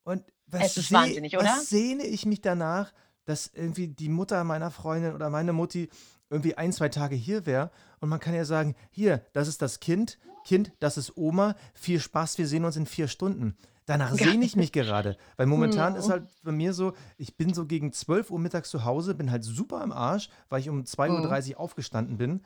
Und 0.06 0.22
was, 0.46 0.62
Es 0.66 0.76
ist 0.76 0.88
seh- 0.90 0.94
wahnsinnig, 0.94 1.36
oder? 1.36 1.44
was 1.46 1.68
sehne 1.68 2.04
ich 2.04 2.26
mich 2.26 2.40
danach, 2.40 2.92
dass 3.25 3.48
irgendwie 3.52 3.88
die 3.88 4.08
Mutter 4.08 4.44
meiner 4.44 4.70
Freundin 4.70 5.14
oder 5.14 5.30
meine 5.30 5.52
Mutti 5.52 5.88
irgendwie 6.30 6.54
ein, 6.56 6.72
zwei 6.72 6.88
Tage 6.88 7.16
hier 7.16 7.44
wäre 7.44 7.70
und 8.00 8.08
man 8.08 8.20
kann 8.20 8.34
ja 8.34 8.44
sagen, 8.44 8.76
hier, 8.90 9.25
das 9.32 9.48
ist 9.48 9.62
das 9.62 9.80
Kind, 9.80 10.18
Kind, 10.44 10.70
das 10.78 10.96
ist 10.96 11.16
Oma, 11.16 11.56
viel 11.75 11.98
Spaß, 11.98 12.38
wir 12.38 12.46
sehen 12.46 12.64
uns 12.64 12.76
in 12.76 12.86
vier 12.86 13.08
Stunden. 13.08 13.56
Danach 13.84 14.14
sehne 14.14 14.44
ich 14.44 14.54
mich 14.54 14.70
gerade, 14.70 15.16
weil 15.36 15.46
momentan 15.46 15.96
ist 15.96 16.06
Mhm. 16.06 16.10
halt 16.12 16.28
bei 16.44 16.52
mir 16.52 16.72
so, 16.72 16.92
ich 17.16 17.36
bin 17.36 17.52
so 17.52 17.66
gegen 17.66 17.92
12 17.92 18.30
Uhr 18.30 18.38
mittags 18.38 18.70
zu 18.70 18.84
Hause, 18.84 19.14
bin 19.16 19.30
halt 19.32 19.42
super 19.42 19.80
am 19.80 19.90
Arsch, 19.90 20.28
weil 20.48 20.60
ich 20.60 20.68
um 20.68 20.82
2.30 20.84 21.54
Uhr 21.54 21.60
aufgestanden 21.60 22.16
bin. 22.16 22.44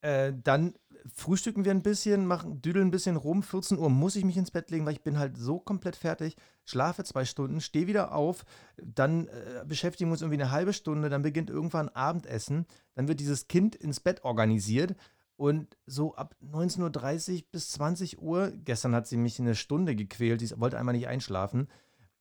Äh, 0.00 0.32
dann 0.42 0.74
frühstücken 1.14 1.64
wir 1.64 1.72
ein 1.72 1.82
bisschen, 1.82 2.26
machen, 2.26 2.60
düdeln 2.62 2.88
ein 2.88 2.90
bisschen 2.90 3.16
rum. 3.16 3.42
14 3.42 3.78
Uhr 3.78 3.90
muss 3.90 4.16
ich 4.16 4.24
mich 4.24 4.36
ins 4.36 4.50
Bett 4.50 4.70
legen, 4.70 4.86
weil 4.86 4.92
ich 4.92 5.02
bin 5.02 5.18
halt 5.18 5.36
so 5.36 5.58
komplett 5.58 5.96
fertig. 5.96 6.36
Schlafe 6.64 7.04
zwei 7.04 7.24
Stunden, 7.24 7.60
stehe 7.60 7.86
wieder 7.86 8.12
auf, 8.12 8.44
dann 8.76 9.28
äh, 9.28 9.64
beschäftigen 9.66 10.10
wir 10.10 10.12
uns 10.12 10.22
irgendwie 10.22 10.42
eine 10.42 10.50
halbe 10.50 10.72
Stunde, 10.72 11.08
dann 11.08 11.22
beginnt 11.22 11.50
irgendwann 11.50 11.88
Abendessen, 11.88 12.66
dann 12.94 13.08
wird 13.08 13.20
dieses 13.20 13.48
Kind 13.48 13.74
ins 13.74 14.00
Bett 14.00 14.24
organisiert 14.24 14.94
und 15.38 15.76
so 15.86 16.14
ab 16.16 16.34
19.30 16.42 17.34
Uhr 17.34 17.42
bis 17.52 17.70
20 17.70 18.20
Uhr, 18.20 18.52
gestern 18.64 18.94
hat 18.94 19.06
sie 19.06 19.16
mich 19.16 19.38
eine 19.38 19.54
Stunde 19.54 19.94
gequält, 19.94 20.40
sie 20.40 20.60
wollte 20.60 20.78
einmal 20.78 20.94
nicht 20.94 21.06
einschlafen. 21.06 21.68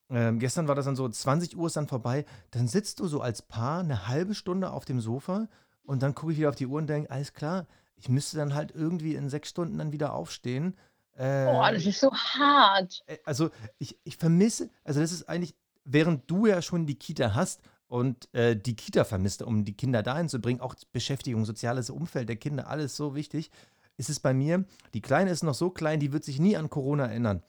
Ähm, 0.09 0.39
gestern 0.39 0.67
war 0.67 0.75
das 0.75 0.85
dann 0.85 0.95
so, 0.95 1.09
20 1.09 1.57
Uhr 1.57 1.67
ist 1.67 1.75
dann 1.75 1.87
vorbei, 1.87 2.25
dann 2.51 2.67
sitzt 2.67 2.99
du 2.99 3.07
so 3.07 3.19
als 3.19 3.41
Paar 3.41 3.79
eine 3.79 4.07
halbe 4.07 4.35
Stunde 4.35 4.71
auf 4.71 4.85
dem 4.85 5.01
Sofa 5.01 5.49
und 5.83 6.03
dann 6.03 6.13
gucke 6.13 6.31
ich 6.31 6.37
wieder 6.37 6.49
auf 6.49 6.55
die 6.55 6.67
Uhr 6.67 6.77
und 6.77 6.87
denke, 6.87 7.09
alles 7.09 7.33
klar, 7.33 7.65
ich 7.97 8.09
müsste 8.09 8.37
dann 8.37 8.53
halt 8.55 8.71
irgendwie 8.73 9.15
in 9.15 9.29
sechs 9.29 9.49
Stunden 9.49 9.77
dann 9.77 9.91
wieder 9.91 10.13
aufstehen. 10.13 10.77
Äh, 11.17 11.45
Oh, 11.47 11.61
das 11.71 11.85
ist 11.85 11.99
so 11.99 12.11
hart. 12.13 13.03
äh, 13.07 13.17
also 13.25 13.49
ich, 13.79 13.99
ich 14.03 14.17
vermisse, 14.17 14.69
also 14.83 14.99
das 14.99 15.11
ist 15.11 15.27
eigentlich, 15.27 15.55
während 15.83 16.29
du 16.29 16.45
ja 16.45 16.61
schon 16.61 16.85
die 16.85 16.95
Kita 16.95 17.33
hast 17.33 17.61
und 17.87 18.33
äh, 18.33 18.55
die 18.55 18.75
Kita 18.75 19.03
vermisst, 19.03 19.41
um 19.41 19.65
die 19.65 19.75
Kinder 19.75 20.03
dahin 20.03 20.29
zu 20.29 20.39
bringen, 20.39 20.61
auch 20.61 20.75
Beschäftigung, 20.91 21.45
soziales 21.45 21.89
Umfeld 21.89 22.29
der 22.29 22.35
Kinder, 22.35 22.67
alles 22.67 22.95
so 22.95 23.15
wichtig, 23.15 23.49
ist 23.97 24.09
es 24.09 24.19
bei 24.19 24.33
mir, 24.33 24.65
die 24.93 25.01
Kleine 25.01 25.31
ist 25.31 25.43
noch 25.43 25.55
so 25.55 25.69
klein, 25.71 25.99
die 25.99 26.13
wird 26.13 26.23
sich 26.23 26.39
nie 26.39 26.55
an 26.55 26.69
Corona 26.69 27.07
erinnern. 27.07 27.41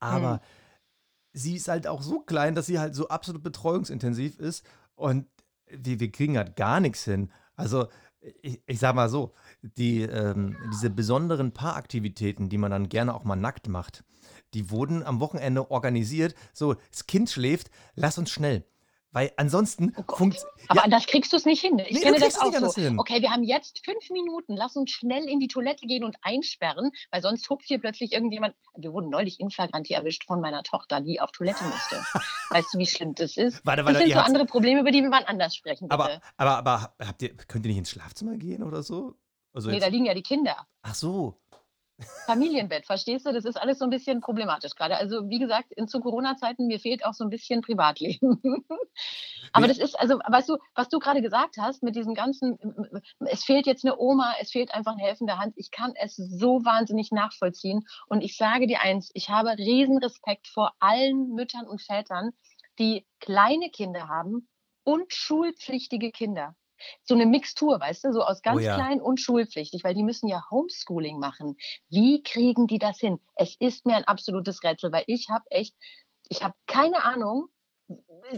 Aber 0.00 0.34
Hm. 0.34 0.40
sie 1.32 1.56
ist 1.56 1.68
halt 1.68 1.86
auch 1.86 2.02
so 2.02 2.20
klein, 2.20 2.54
dass 2.54 2.66
sie 2.66 2.78
halt 2.78 2.94
so 2.94 3.08
absolut 3.08 3.42
betreuungsintensiv 3.42 4.38
ist 4.38 4.66
und 4.96 5.26
wir, 5.66 6.00
wir 6.00 6.12
kriegen 6.12 6.36
halt 6.36 6.56
gar 6.56 6.80
nichts 6.80 7.04
hin. 7.04 7.30
Also 7.56 7.88
ich, 8.42 8.62
ich 8.66 8.78
sag 8.78 8.94
mal 8.94 9.08
so, 9.08 9.32
die, 9.62 10.02
ähm, 10.02 10.56
diese 10.72 10.90
besonderen 10.90 11.52
Paaraktivitäten, 11.52 12.48
die 12.48 12.58
man 12.58 12.70
dann 12.70 12.88
gerne 12.88 13.14
auch 13.14 13.24
mal 13.24 13.36
nackt 13.36 13.68
macht, 13.68 14.04
die 14.54 14.70
wurden 14.70 15.02
am 15.02 15.20
Wochenende 15.20 15.70
organisiert. 15.70 16.34
So, 16.52 16.74
das 16.90 17.06
Kind 17.06 17.30
schläft, 17.30 17.70
lass 17.94 18.18
uns 18.18 18.30
schnell. 18.30 18.64
Weil 19.14 19.30
ansonsten 19.36 19.92
Oh 19.96 20.02
Gott. 20.06 20.18
funkt. 20.18 20.46
Aber 20.68 20.78
Ja, 20.78 20.84
anders 20.84 21.06
kriegst 21.06 21.32
du 21.32 21.36
es 21.36 21.44
nicht 21.44 21.60
hin. 21.60 21.78
Ich 21.78 21.90
Nee, 21.90 21.98
du 21.98 22.00
kenne 22.00 22.18
das 22.18 22.38
auch 22.40 22.52
so. 22.52 22.80
hin. 22.80 22.98
Okay, 22.98 23.20
wir 23.20 23.30
haben 23.30 23.42
jetzt 23.42 23.84
fünf 23.84 24.08
Minuten. 24.10 24.56
Lass 24.56 24.74
uns 24.74 24.90
schnell 24.90 25.28
in 25.28 25.38
die 25.38 25.48
Toilette 25.48 25.86
gehen 25.86 26.02
und 26.02 26.16
einsperren, 26.22 26.90
weil 27.10 27.20
sonst 27.20 27.48
hupft 27.50 27.66
hier 27.68 27.78
plötzlich 27.78 28.12
irgendjemand. 28.12 28.54
Wir 28.76 28.92
wurden 28.92 29.10
neulich 29.10 29.38
in 29.38 29.50
Flagranti 29.50 29.92
erwischt 29.92 30.24
von 30.26 30.40
meiner 30.40 30.62
Tochter, 30.62 31.00
die 31.02 31.20
auf 31.20 31.30
Toilette 31.32 31.62
musste. 31.64 31.96
weißt 32.50 32.72
du, 32.72 32.78
wie 32.78 32.86
schlimm 32.86 33.14
das 33.14 33.36
ist? 33.36 33.60
warte, 33.66 33.82
Das 33.82 33.86
warte, 33.86 33.98
sind 33.98 34.08
ihr 34.08 34.14
so 34.14 34.20
andere 34.22 34.46
Probleme, 34.46 34.80
über 34.80 34.90
die 34.90 35.02
wir 35.02 35.10
mal 35.10 35.24
anders 35.26 35.54
sprechen, 35.54 35.88
bitte. 35.88 35.94
aber, 36.02 36.20
aber, 36.38 36.56
aber 36.56 36.94
habt 37.06 37.20
ihr, 37.22 37.36
könnt 37.36 37.66
ihr 37.66 37.68
nicht 37.70 37.78
ins 37.78 37.90
Schlafzimmer 37.90 38.36
gehen 38.36 38.62
oder 38.62 38.82
so? 38.82 39.14
Also 39.52 39.68
nee, 39.70 39.78
da 39.78 39.88
liegen 39.88 40.06
ja 40.06 40.14
die 40.14 40.22
Kinder. 40.22 40.56
ach 40.80 40.94
so. 40.94 41.38
Familienbett, 42.26 42.86
verstehst 42.86 43.26
du? 43.26 43.32
Das 43.32 43.44
ist 43.44 43.56
alles 43.56 43.78
so 43.78 43.84
ein 43.84 43.90
bisschen 43.90 44.20
problematisch 44.20 44.74
gerade. 44.74 44.96
Also 44.96 45.28
wie 45.28 45.38
gesagt, 45.38 45.72
in 45.72 45.88
zu 45.88 46.00
Corona-Zeiten, 46.00 46.66
mir 46.66 46.78
fehlt 46.78 47.04
auch 47.04 47.14
so 47.14 47.24
ein 47.24 47.30
bisschen 47.30 47.62
Privatleben. 47.62 48.42
Aber 49.52 49.68
das 49.68 49.78
ist, 49.78 49.98
also 49.98 50.18
weißt 50.26 50.48
du, 50.48 50.58
was 50.74 50.88
du 50.88 50.98
gerade 50.98 51.20
gesagt 51.20 51.56
hast 51.58 51.82
mit 51.82 51.96
diesem 51.96 52.14
ganzen, 52.14 52.58
es 53.20 53.44
fehlt 53.44 53.66
jetzt 53.66 53.84
eine 53.84 53.98
Oma, 53.98 54.34
es 54.40 54.50
fehlt 54.50 54.72
einfach 54.74 54.92
eine 54.92 55.02
helfende 55.02 55.38
Hand. 55.38 55.54
Ich 55.56 55.70
kann 55.70 55.92
es 55.96 56.16
so 56.16 56.64
wahnsinnig 56.64 57.10
nachvollziehen. 57.12 57.86
Und 58.06 58.22
ich 58.22 58.36
sage 58.36 58.66
dir 58.66 58.80
eins, 58.80 59.10
ich 59.14 59.28
habe 59.28 59.50
riesen 59.58 59.98
Respekt 59.98 60.48
vor 60.48 60.72
allen 60.78 61.34
Müttern 61.34 61.66
und 61.66 61.82
Vätern, 61.82 62.30
die 62.78 63.06
kleine 63.20 63.70
Kinder 63.70 64.08
haben 64.08 64.48
und 64.84 65.12
schulpflichtige 65.12 66.10
Kinder. 66.10 66.54
So 67.04 67.14
eine 67.14 67.26
Mixtur, 67.26 67.80
weißt 67.80 68.04
du, 68.04 68.12
so 68.12 68.22
aus 68.22 68.42
ganz 68.42 68.58
Oh 68.58 68.64
ja. 68.64 68.74
klein 68.74 69.00
und 69.00 69.20
schulpflichtig, 69.20 69.84
weil 69.84 69.94
die 69.94 70.02
müssen 70.02 70.28
ja 70.28 70.42
Homeschooling 70.50 71.18
machen. 71.18 71.56
Wie 71.88 72.22
kriegen 72.22 72.66
die 72.66 72.78
das 72.78 72.98
hin? 72.98 73.20
Es 73.34 73.56
ist 73.58 73.86
mir 73.86 73.96
ein 73.96 74.04
absolutes 74.04 74.62
Rätsel, 74.62 74.92
weil 74.92 75.04
ich 75.06 75.28
habe 75.30 75.44
echt, 75.50 75.74
ich 76.28 76.42
habe 76.42 76.54
keine 76.66 77.04
Ahnung. 77.04 77.48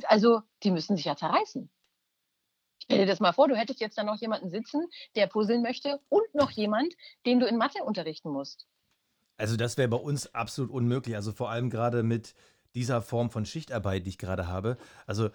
Also, 0.05 0.43
die 0.63 0.71
müssen 0.71 0.97
sich 0.97 1.05
ja 1.05 1.17
zerreißen. 1.17 1.71
Stell 2.83 2.99
dir 2.99 3.07
das 3.07 3.21
mal 3.21 3.33
vor, 3.33 3.49
du 3.49 3.57
hättest 3.57 3.81
jetzt 3.81 3.97
da 3.97 4.05
noch 4.05 4.21
jemanden 4.21 4.51
sitzen, 4.51 4.87
der 5.17 5.27
puzzeln 5.27 5.63
möchte 5.63 6.01
und 6.09 6.35
noch 6.35 6.51
jemand, 6.51 6.93
den 7.25 7.41
du 7.41 7.47
in 7.47 7.57
Mathe 7.57 7.83
unterrichten 7.85 8.31
musst. 8.31 8.67
Also 9.37 9.57
das 9.57 9.77
wäre 9.77 9.89
bei 9.89 9.97
uns 9.97 10.35
absolut 10.35 10.71
unmöglich. 10.71 11.17
Also 11.17 11.33
vor 11.33 11.51
allem 11.51 11.71
gerade 11.71 12.03
mit 12.03 12.35
dieser 12.75 13.03
Form 13.03 13.31
von 13.31 13.47
Schichtarbeit, 13.47 14.05
die 14.07 14.11
ich 14.11 14.19
gerade 14.19 14.49
habe. 14.49 14.77
Also 15.07 15.31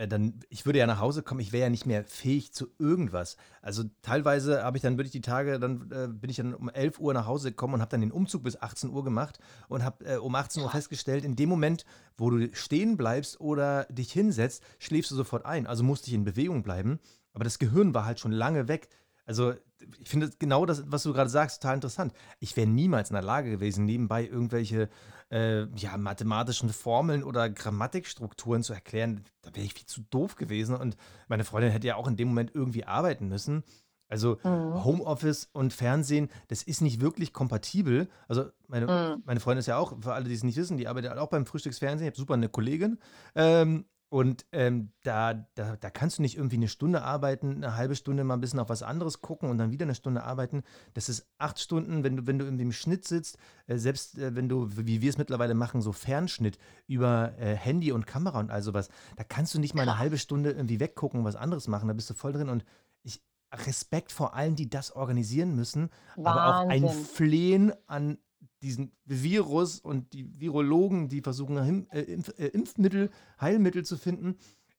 äh, 0.00 0.08
dann, 0.08 0.40
ich 0.48 0.64
würde 0.64 0.78
ja 0.78 0.86
nach 0.86 0.98
Hause 0.98 1.22
kommen, 1.22 1.40
ich 1.40 1.52
wäre 1.52 1.64
ja 1.64 1.70
nicht 1.70 1.84
mehr 1.84 2.04
fähig 2.04 2.52
zu 2.54 2.68
irgendwas. 2.78 3.36
Also 3.60 3.84
teilweise 4.02 4.64
habe 4.64 4.78
ich 4.78 4.82
dann 4.82 4.96
wirklich 4.96 5.12
die 5.12 5.20
Tage, 5.20 5.60
dann 5.60 5.90
äh, 5.90 6.08
bin 6.08 6.30
ich 6.30 6.36
dann 6.36 6.54
um 6.54 6.70
11 6.70 6.98
Uhr 6.98 7.12
nach 7.12 7.26
Hause 7.26 7.50
gekommen 7.50 7.74
und 7.74 7.80
habe 7.80 7.90
dann 7.90 8.00
den 8.00 8.10
Umzug 8.12 8.42
bis 8.42 8.60
18 8.60 8.90
Uhr 8.90 9.04
gemacht 9.04 9.38
und 9.68 9.84
habe 9.84 10.04
äh, 10.06 10.16
um 10.16 10.34
18 10.34 10.62
Uhr 10.62 10.70
festgestellt, 10.70 11.24
in 11.24 11.36
dem 11.36 11.50
Moment, 11.50 11.84
wo 12.16 12.30
du 12.30 12.48
stehen 12.54 12.96
bleibst 12.96 13.40
oder 13.40 13.84
dich 13.90 14.10
hinsetzt, 14.12 14.62
schläfst 14.78 15.10
du 15.10 15.16
sofort 15.16 15.44
ein. 15.44 15.66
Also 15.66 15.84
musste 15.84 16.08
ich 16.08 16.14
in 16.14 16.24
Bewegung 16.24 16.62
bleiben. 16.62 16.98
Aber 17.34 17.44
das 17.44 17.58
Gehirn 17.58 17.92
war 17.94 18.06
halt 18.06 18.18
schon 18.20 18.32
lange 18.32 18.68
weg. 18.68 18.88
Also, 19.26 19.54
ich 20.00 20.08
finde 20.08 20.30
genau 20.38 20.66
das, 20.66 20.82
was 20.90 21.04
du 21.04 21.12
gerade 21.12 21.30
sagst, 21.30 21.62
total 21.62 21.76
interessant. 21.76 22.12
Ich 22.40 22.56
wäre 22.56 22.66
niemals 22.66 23.10
in 23.10 23.14
der 23.14 23.22
Lage 23.22 23.50
gewesen, 23.50 23.84
nebenbei 23.84 24.26
irgendwelche 24.26 24.88
äh, 25.30 25.66
ja, 25.76 25.96
mathematischen 25.96 26.70
Formeln 26.70 27.22
oder 27.24 27.48
Grammatikstrukturen 27.48 28.62
zu 28.62 28.72
erklären. 28.72 29.24
Da 29.42 29.54
wäre 29.54 29.64
ich 29.64 29.74
viel 29.74 29.86
zu 29.86 30.02
doof 30.10 30.36
gewesen. 30.36 30.74
Und 30.76 30.96
meine 31.28 31.44
Freundin 31.44 31.70
hätte 31.72 31.86
ja 31.86 31.96
auch 31.96 32.08
in 32.08 32.16
dem 32.16 32.28
Moment 32.28 32.52
irgendwie 32.54 32.84
arbeiten 32.84 33.28
müssen. 33.28 33.62
Also 34.08 34.38
Mhm. 34.42 34.82
Homeoffice 34.84 35.48
und 35.52 35.72
Fernsehen, 35.72 36.30
das 36.48 36.64
ist 36.64 36.80
nicht 36.80 37.00
wirklich 37.00 37.32
kompatibel. 37.32 38.08
Also 38.26 38.46
meine, 38.66 38.86
Mhm. 38.86 39.22
meine 39.24 39.38
Freundin 39.38 39.60
ist 39.60 39.66
ja 39.66 39.78
auch, 39.78 39.96
für 40.00 40.12
alle, 40.14 40.28
die 40.28 40.34
es 40.34 40.42
nicht 40.42 40.56
wissen, 40.56 40.76
die 40.76 40.88
arbeitet 40.88 41.16
auch 41.16 41.28
beim 41.28 41.46
Frühstücksfernsehen. 41.46 42.08
Ich 42.08 42.12
habe 42.12 42.20
super 42.20 42.34
eine 42.34 42.48
Kollegin. 42.48 42.98
Ähm, 43.36 43.84
und 44.10 44.44
ähm, 44.50 44.90
da, 45.04 45.34
da, 45.54 45.76
da 45.76 45.88
kannst 45.88 46.18
du 46.18 46.22
nicht 46.22 46.36
irgendwie 46.36 46.56
eine 46.56 46.66
Stunde 46.66 47.02
arbeiten, 47.02 47.54
eine 47.54 47.76
halbe 47.76 47.94
Stunde 47.94 48.24
mal 48.24 48.34
ein 48.34 48.40
bisschen 48.40 48.58
auf 48.58 48.68
was 48.68 48.82
anderes 48.82 49.20
gucken 49.20 49.48
und 49.48 49.56
dann 49.56 49.70
wieder 49.70 49.84
eine 49.84 49.94
Stunde 49.94 50.24
arbeiten. 50.24 50.64
Das 50.94 51.08
ist 51.08 51.28
acht 51.38 51.60
Stunden, 51.60 52.02
wenn 52.02 52.16
du, 52.16 52.26
wenn 52.26 52.36
du 52.36 52.44
irgendwie 52.44 52.64
im 52.64 52.72
Schnitt 52.72 53.06
sitzt, 53.06 53.38
äh, 53.68 53.76
selbst 53.76 54.18
äh, 54.18 54.34
wenn 54.34 54.48
du, 54.48 54.68
wie 54.76 55.00
wir 55.00 55.08
es 55.08 55.16
mittlerweile 55.16 55.54
machen, 55.54 55.80
so 55.80 55.92
Fernschnitt 55.92 56.58
über 56.88 57.38
äh, 57.38 57.54
Handy 57.54 57.92
und 57.92 58.08
Kamera 58.08 58.40
und 58.40 58.50
all 58.50 58.62
sowas, 58.62 58.88
da 59.16 59.22
kannst 59.22 59.54
du 59.54 59.60
nicht 59.60 59.76
mal 59.76 59.82
eine 59.82 59.98
halbe 59.98 60.18
Stunde 60.18 60.50
irgendwie 60.50 60.80
weggucken 60.80 61.20
und 61.20 61.24
was 61.24 61.36
anderes 61.36 61.68
machen. 61.68 61.86
Da 61.86 61.94
bist 61.94 62.10
du 62.10 62.14
voll 62.14 62.32
drin 62.32 62.48
und 62.48 62.64
ich 63.04 63.22
Respekt 63.52 64.10
vor 64.10 64.34
allen, 64.34 64.56
die 64.56 64.68
das 64.68 64.90
organisieren 64.90 65.54
müssen, 65.54 65.88
aber 66.16 66.46
auch 66.46 66.68
ein 66.68 66.82
Wahnsinn. 66.82 67.04
Flehen 67.04 67.72
an 67.86 68.18
diesen 68.62 68.92
Virus 69.04 69.80
und 69.80 70.12
die 70.12 70.40
Virologen, 70.40 71.08
die 71.08 71.20
versuchen, 71.20 71.62
Him 71.62 71.86
äh, 71.90 72.00
Impf 72.00 72.32
äh, 72.38 72.46
Impfmittel, 72.46 73.10
Heilmittel 73.40 73.84
zu 73.84 73.96
finden. 73.96 74.36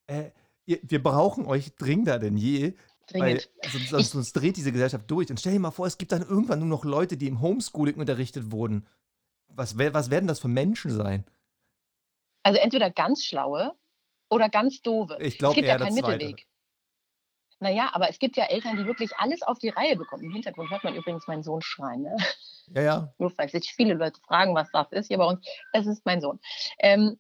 Äh, 0.07 0.31
ihr, 0.65 0.79
wir 0.83 1.01
brauchen 1.01 1.45
euch 1.45 1.75
dringender 1.75 2.19
denn 2.19 2.37
je, 2.37 2.73
weil 3.13 3.41
sonst, 3.71 3.89
sonst, 3.89 4.11
sonst 4.11 4.33
dreht 4.33 4.57
diese 4.57 4.71
Gesellschaft 4.71 5.09
durch. 5.09 5.29
Und 5.29 5.39
stell 5.39 5.53
dir 5.53 5.59
mal 5.59 5.71
vor, 5.71 5.87
es 5.87 5.97
gibt 5.97 6.11
dann 6.11 6.21
irgendwann 6.21 6.59
nur 6.59 6.67
noch 6.67 6.85
Leute, 6.85 7.17
die 7.17 7.27
im 7.27 7.41
Homeschooling 7.41 7.95
unterrichtet 7.95 8.51
wurden. 8.51 8.87
Was, 9.47 9.77
was 9.77 10.09
werden 10.09 10.27
das 10.27 10.39
für 10.39 10.47
Menschen 10.47 10.91
sein? 10.91 11.25
Also 12.43 12.59
entweder 12.59 12.89
ganz 12.89 13.23
schlaue 13.23 13.73
oder 14.29 14.49
ganz 14.49 14.81
doofe. 14.81 15.17
Ich 15.19 15.33
Es 15.33 15.37
glaube 15.37 15.55
gibt 15.55 15.67
ja 15.67 15.77
keinen. 15.77 15.93
Mittelweg. 15.93 16.47
Naja, 17.61 17.91
aber 17.93 18.09
es 18.09 18.17
gibt 18.17 18.37
ja 18.37 18.45
Eltern, 18.45 18.75
die 18.75 18.87
wirklich 18.87 19.15
alles 19.17 19.43
auf 19.43 19.59
die 19.59 19.69
Reihe 19.69 19.95
bekommen. 19.95 20.23
Im 20.23 20.31
Hintergrund 20.31 20.71
hört 20.71 20.83
man 20.83 20.95
übrigens 20.95 21.27
meinen 21.27 21.43
Sohn 21.43 21.61
schreien. 21.61 22.01
Ne? 22.01 22.17
Ja, 22.73 22.81
ja. 22.81 23.13
Nur 23.19 23.29
falls 23.29 23.51
sich 23.51 23.71
viele 23.75 23.93
Leute 23.93 24.19
fragen, 24.21 24.55
was 24.55 24.71
das 24.71 24.91
ist 24.91 25.07
hier 25.09 25.19
bei 25.19 25.25
uns. 25.25 25.45
Es 25.71 25.85
ist 25.85 26.03
mein 26.03 26.21
Sohn. 26.21 26.39
Ähm, 26.79 27.19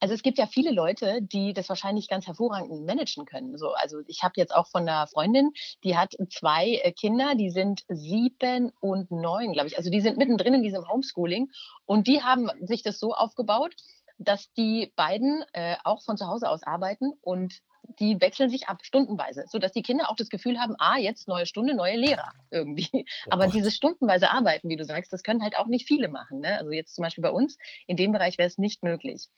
also 0.00 0.12
es 0.12 0.24
gibt 0.24 0.38
ja 0.38 0.48
viele 0.48 0.72
Leute, 0.72 1.22
die 1.22 1.52
das 1.52 1.68
wahrscheinlich 1.68 2.08
ganz 2.08 2.26
hervorragend 2.26 2.84
managen 2.84 3.24
können. 3.24 3.56
So, 3.56 3.70
also 3.74 4.00
ich 4.08 4.24
habe 4.24 4.32
jetzt 4.38 4.52
auch 4.52 4.66
von 4.66 4.82
einer 4.82 5.06
Freundin, 5.06 5.52
die 5.84 5.96
hat 5.96 6.16
zwei 6.28 6.80
äh, 6.82 6.90
Kinder, 6.90 7.36
die 7.36 7.50
sind 7.50 7.84
sieben 7.88 8.72
und 8.80 9.12
neun, 9.12 9.52
glaube 9.52 9.68
ich. 9.68 9.78
Also 9.78 9.88
die 9.88 10.00
sind 10.00 10.18
mittendrin 10.18 10.54
in 10.54 10.64
diesem 10.64 10.88
Homeschooling 10.88 11.48
und 11.86 12.08
die 12.08 12.24
haben 12.24 12.50
sich 12.62 12.82
das 12.82 12.98
so 12.98 13.14
aufgebaut, 13.14 13.76
dass 14.18 14.52
die 14.54 14.92
beiden 14.96 15.44
äh, 15.52 15.76
auch 15.84 16.02
von 16.02 16.16
zu 16.16 16.26
Hause 16.26 16.48
aus 16.48 16.64
arbeiten 16.64 17.12
und 17.20 17.62
die 17.98 18.20
wechseln 18.20 18.50
sich 18.50 18.68
ab 18.68 18.84
stundenweise, 18.84 19.44
sodass 19.48 19.72
die 19.72 19.82
Kinder 19.82 20.10
auch 20.10 20.16
das 20.16 20.28
Gefühl 20.28 20.58
haben, 20.58 20.74
ah, 20.78 20.96
jetzt 20.96 21.28
neue 21.28 21.46
Stunde, 21.46 21.74
neue 21.74 21.96
Lehrer 21.96 22.32
irgendwie. 22.50 22.88
Oh 23.26 23.30
Aber 23.30 23.46
dieses 23.46 23.74
stundenweise 23.74 24.30
Arbeiten, 24.30 24.68
wie 24.68 24.76
du 24.76 24.84
sagst, 24.84 25.12
das 25.12 25.22
können 25.22 25.42
halt 25.42 25.56
auch 25.56 25.66
nicht 25.66 25.86
viele 25.86 26.08
machen. 26.08 26.40
Ne? 26.40 26.58
Also 26.58 26.70
jetzt 26.70 26.94
zum 26.94 27.02
Beispiel 27.02 27.22
bei 27.22 27.30
uns, 27.30 27.58
in 27.86 27.96
dem 27.96 28.12
Bereich 28.12 28.38
wäre 28.38 28.46
es 28.46 28.58
nicht 28.58 28.82
möglich. 28.82 29.28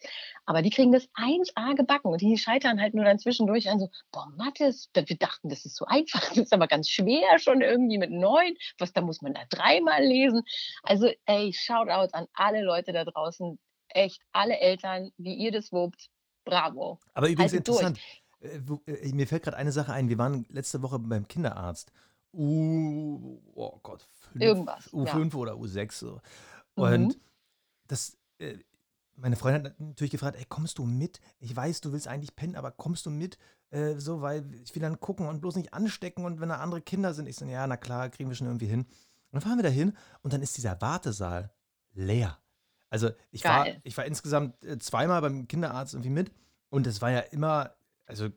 Aber 0.47 0.63
die 0.63 0.71
kriegen 0.71 0.93
das 0.93 1.09
1A 1.15 1.75
gebacken 1.75 2.09
und 2.09 2.21
die 2.21 2.37
scheitern 2.39 2.81
halt 2.81 2.95
nur 2.95 3.05
dann 3.05 3.19
zwischendurch 3.19 3.69
an 3.69 3.81
so, 3.81 3.91
boah, 4.13 4.31
Mathis, 4.37 4.91
wir 4.95 5.17
dachten, 5.17 5.49
das 5.49 5.65
ist 5.65 5.77
so 5.77 5.87
einfach, 5.87 6.21
das 6.29 6.39
ist 6.39 6.53
aber 6.53 6.67
ganz 6.67 6.89
schwer 6.89 7.39
schon 7.39 7.61
irgendwie 7.61 7.99
mit 7.99 8.11
neun, 8.11 8.55
was, 8.79 8.93
da 8.93 9.01
muss 9.01 9.23
man 9.23 9.35
da 9.35 9.43
dreimal 9.49 10.03
lesen. 10.03 10.43
Also 10.83 11.11
ey, 11.27 11.53
Shoutouts 11.53 12.15
an 12.15 12.27
alle 12.35 12.63
Leute 12.63 12.93
da 12.93 13.05
draußen, 13.05 13.59
echt 13.89 14.21
alle 14.33 14.59
Eltern, 14.59 15.11
wie 15.17 15.35
ihr 15.35 15.53
das 15.53 15.73
wobt, 15.73 16.09
bravo. 16.45 16.99
Aber 17.15 17.29
übrigens 17.29 17.53
durch. 17.53 17.59
interessant, 17.59 17.99
äh, 17.99 18.24
mir 19.13 19.27
fällt 19.27 19.45
gerade 19.45 19.57
eine 19.57 19.73
Sache 19.73 19.93
ein. 19.93 20.09
Wir 20.09 20.19
waren 20.19 20.47
letzte 20.49 20.83
Woche 20.83 20.99
beim 20.99 21.29
Kinderarzt. 21.29 21.93
U, 22.33 23.41
oh 23.55 23.79
Gott, 23.83 24.07
fünf, 24.33 24.43
Irgendwas, 24.43 24.91
ja. 24.93 24.99
U5 24.99 25.35
oder 25.35 25.55
U6 25.55 25.93
so. 25.93 26.21
Mhm. 26.77 26.83
Und 26.83 27.19
das, 27.87 28.19
äh, 28.39 28.59
meine 29.17 29.37
Freundin 29.37 29.67
hat 29.67 29.81
natürlich 29.81 30.11
gefragt, 30.11 30.37
ey, 30.37 30.45
kommst 30.49 30.79
du 30.79 30.85
mit? 30.85 31.21
Ich 31.39 31.55
weiß, 31.55 31.81
du 31.81 31.93
willst 31.93 32.09
eigentlich 32.09 32.35
pennen, 32.35 32.57
aber 32.57 32.73
kommst 32.73 33.07
du 33.07 33.11
mit? 33.11 33.39
Äh, 33.71 33.95
so, 33.99 34.21
weil 34.21 34.45
ich 34.65 34.75
will 34.75 34.83
dann 34.83 34.99
gucken 34.99 35.27
und 35.29 35.41
bloß 35.41 35.57
nicht 35.57 35.73
anstecken 35.73 36.25
und 36.25 36.41
wenn 36.41 36.49
da 36.49 36.57
andere 36.57 36.83
Kinder 36.83 37.15
sind, 37.15 37.29
ich 37.29 37.37
so, 37.37 37.45
ja, 37.45 37.67
na 37.67 37.77
klar, 37.77 38.09
kriegen 38.11 38.29
wir 38.29 38.37
schon 38.37 38.49
irgendwie 38.49 38.67
hin. 38.67 38.81
Und 38.81 38.89
dann 39.33 39.41
fahren 39.41 39.59
wir 39.59 39.63
da 39.63 39.69
hin 39.69 39.97
und 40.23 40.33
dann 40.33 40.43
ist 40.43 40.57
dieser 40.57 40.81
Wartesaal 40.81 41.53
leer. 41.93 42.39
Also 42.91 43.11
ich 43.31 43.45
war, 43.45 43.67
ich 43.83 43.97
war 43.97 44.05
insgesamt 44.05 44.65
äh, 44.65 44.79
zweimal 44.79 45.21
beim 45.21 45.49
Kinderarzt 45.49 45.95
irgendwie 45.95 46.11
mit 46.11 46.33
und 46.71 46.87
es 46.87 47.03
war 47.03 47.11
ja 47.11 47.21
immer, 47.21 47.75
also 48.07 48.29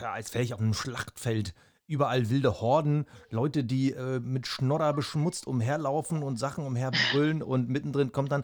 als 0.00 0.34
wäre 0.34 0.44
ich 0.44 0.54
auf 0.54 0.60
einem 0.60 0.74
Schlachtfeld. 0.74 1.54
Überall 1.86 2.30
wilde 2.30 2.62
Horden, 2.62 3.04
Leute, 3.28 3.62
die 3.62 3.92
äh, 3.92 4.18
mit 4.18 4.46
Schnodder 4.46 4.94
beschmutzt 4.94 5.46
umherlaufen 5.46 6.22
und 6.22 6.38
Sachen 6.38 6.64
umherbrüllen 6.64 7.42
und 7.42 7.68
mittendrin 7.68 8.10
kommt 8.10 8.32
dann, 8.32 8.42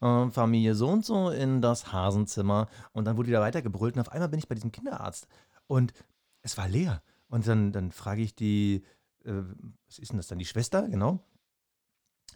äh, 0.00 0.30
Familie 0.30 0.76
so 0.76 0.88
und 0.88 1.04
so 1.04 1.30
in 1.30 1.60
das 1.60 1.92
Hasenzimmer 1.92 2.68
und 2.92 3.06
dann 3.06 3.16
wurde 3.16 3.28
wieder 3.30 3.40
weitergebrüllt 3.40 3.96
und 3.96 4.02
auf 4.02 4.12
einmal 4.12 4.28
bin 4.28 4.38
ich 4.38 4.46
bei 4.46 4.54
diesem 4.54 4.70
Kinderarzt 4.70 5.26
und 5.66 5.92
es 6.42 6.56
war 6.56 6.68
leer. 6.68 7.02
Und 7.28 7.48
dann, 7.48 7.72
dann 7.72 7.90
frage 7.90 8.22
ich 8.22 8.36
die, 8.36 8.84
äh, 9.24 9.42
was 9.88 9.98
ist 9.98 10.12
denn 10.12 10.18
das 10.18 10.28
dann, 10.28 10.38
die 10.38 10.44
Schwester, 10.44 10.88
genau, 10.88 11.18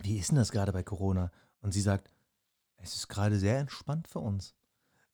wie 0.02 0.18
ist 0.18 0.30
denn 0.30 0.38
das 0.38 0.50
gerade 0.50 0.72
bei 0.72 0.82
Corona? 0.82 1.30
Und 1.60 1.72
sie 1.72 1.80
sagt, 1.80 2.10
es 2.76 2.96
ist 2.96 3.08
gerade 3.08 3.38
sehr 3.38 3.58
entspannt 3.58 4.08
für 4.08 4.18
uns. 4.18 4.54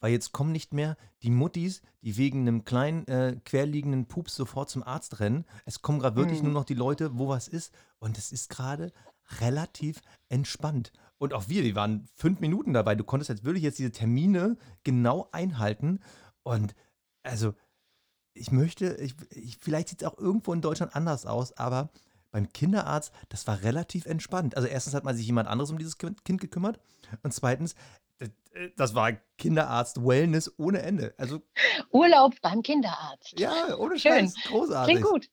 Weil 0.00 0.12
jetzt 0.12 0.32
kommen 0.32 0.52
nicht 0.52 0.74
mehr 0.74 0.96
die 1.22 1.30
Muttis, 1.30 1.80
die 2.02 2.16
wegen 2.16 2.40
einem 2.42 2.64
kleinen, 2.64 3.06
äh, 3.08 3.40
querliegenden 3.44 4.06
Pups 4.06 4.34
sofort 4.34 4.68
zum 4.68 4.82
Arzt 4.82 5.20
rennen. 5.20 5.44
Es 5.64 5.82
kommen 5.82 5.98
gerade 5.98 6.16
wirklich 6.16 6.40
Mhm. 6.40 6.46
nur 6.46 6.54
noch 6.54 6.64
die 6.64 6.74
Leute, 6.74 7.18
wo 7.18 7.28
was 7.28 7.48
ist. 7.48 7.72
Und 7.98 8.18
es 8.18 8.30
ist 8.32 8.50
gerade 8.50 8.92
relativ 9.40 10.00
entspannt. 10.28 10.92
Und 11.18 11.32
auch 11.32 11.48
wir, 11.48 11.62
die 11.62 11.74
waren 11.74 12.06
fünf 12.14 12.40
Minuten 12.40 12.74
dabei. 12.74 12.94
Du 12.94 13.04
konntest 13.04 13.30
jetzt 13.30 13.44
wirklich 13.44 13.64
jetzt 13.64 13.78
diese 13.78 13.90
Termine 13.90 14.56
genau 14.84 15.28
einhalten. 15.32 16.00
Und 16.42 16.74
also, 17.22 17.54
ich 18.34 18.52
möchte, 18.52 18.94
ich, 18.96 19.14
ich, 19.30 19.56
vielleicht 19.58 19.88
sieht 19.88 20.02
es 20.02 20.08
auch 20.08 20.18
irgendwo 20.18 20.52
in 20.52 20.60
Deutschland 20.60 20.94
anders 20.94 21.24
aus, 21.24 21.56
aber 21.56 21.88
beim 22.30 22.52
Kinderarzt, 22.52 23.12
das 23.30 23.46
war 23.46 23.62
relativ 23.62 24.04
entspannt. 24.04 24.56
Also 24.56 24.68
erstens 24.68 24.92
hat 24.92 25.04
man 25.04 25.16
sich 25.16 25.24
jemand 25.26 25.48
anderes 25.48 25.70
um 25.70 25.78
dieses 25.78 25.96
Kind 25.96 26.22
gekümmert 26.40 26.78
und 27.22 27.32
zweitens, 27.32 27.74
das, 28.18 28.30
äh, 28.52 28.70
das 28.76 28.94
war 28.94 29.12
Kinderarzt 29.38 30.04
Wellness 30.04 30.52
ohne 30.58 30.82
Ende. 30.82 31.14
Also 31.18 31.42
Urlaub 31.90 32.34
beim 32.42 32.62
Kinderarzt. 32.62 33.38
ja, 33.38 33.76
ohne 33.76 33.98
Schön. 33.98 34.12
Scheiß, 34.12 34.34
großartig. 34.48 34.96
Klingt 34.96 35.10
gut. 35.10 35.30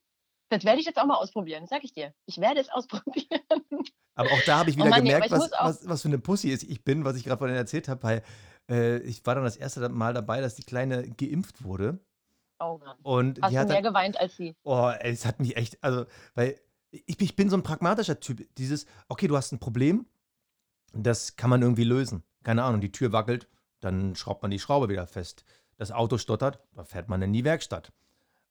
Das 0.50 0.64
werde 0.64 0.80
ich 0.80 0.86
jetzt 0.86 0.98
auch 0.98 1.06
mal 1.06 1.16
ausprobieren, 1.16 1.66
sag 1.66 1.84
ich 1.84 1.92
dir. 1.92 2.14
Ich 2.26 2.38
werde 2.38 2.60
es 2.60 2.68
ausprobieren. 2.72 3.40
Aber 4.14 4.30
auch 4.30 4.42
da 4.46 4.58
habe 4.58 4.70
ich 4.70 4.76
Oh 4.76 4.80
wieder 4.80 4.90
Mann, 4.90 5.06
ja, 5.06 5.18
gemerkt, 5.18 5.32
aber 5.32 5.44
ich 5.44 5.52
was, 5.52 5.82
was, 5.82 5.88
was 5.88 6.02
für 6.02 6.08
eine 6.08 6.18
Pussy 6.18 6.50
ist 6.50 6.62
ich 6.62 6.84
bin, 6.84 7.04
was 7.04 7.16
ich 7.16 7.24
gerade 7.24 7.38
vorhin 7.38 7.56
erzählt 7.56 7.88
habe, 7.88 8.02
weil 8.02 8.22
äh, 8.70 8.98
ich 8.98 9.24
war 9.26 9.34
dann 9.34 9.44
das 9.44 9.56
erste 9.56 9.88
Mal 9.88 10.14
dabei, 10.14 10.40
dass 10.40 10.54
die 10.54 10.62
Kleine 10.62 11.08
geimpft 11.10 11.64
wurde. 11.64 11.98
Oh 12.60 12.78
Mann. 12.78 12.96
Und 13.02 13.42
Hast 13.42 13.50
die 13.50 13.54
du 13.54 13.60
hat 13.60 13.68
mehr 13.68 13.82
dann, 13.82 13.92
geweint 13.92 14.20
als 14.20 14.36
sie? 14.36 14.54
Oh, 14.62 14.92
ey, 14.96 15.12
es 15.12 15.26
hat 15.26 15.40
mich 15.40 15.56
echt, 15.56 15.82
also, 15.82 16.06
weil 16.34 16.60
ich, 16.90 17.20
ich 17.20 17.36
bin 17.36 17.50
so 17.50 17.56
ein 17.56 17.62
pragmatischer 17.62 18.20
Typ. 18.20 18.46
Dieses, 18.56 18.86
okay, 19.08 19.26
du 19.26 19.36
hast 19.36 19.52
ein 19.52 19.58
Problem, 19.58 20.06
das 20.92 21.36
kann 21.36 21.50
man 21.50 21.62
irgendwie 21.62 21.84
lösen. 21.84 22.22
Keine 22.44 22.62
Ahnung, 22.62 22.80
die 22.80 22.92
Tür 22.92 23.12
wackelt, 23.12 23.48
dann 23.80 24.14
schraubt 24.14 24.42
man 24.42 24.50
die 24.50 24.58
Schraube 24.58 24.88
wieder 24.88 25.06
fest. 25.06 25.44
Das 25.76 25.90
Auto 25.90 26.18
stottert, 26.18 26.60
dann 26.72 26.86
fährt 26.86 27.08
man 27.08 27.20
in 27.22 27.32
die 27.32 27.44
Werkstatt. 27.44 27.92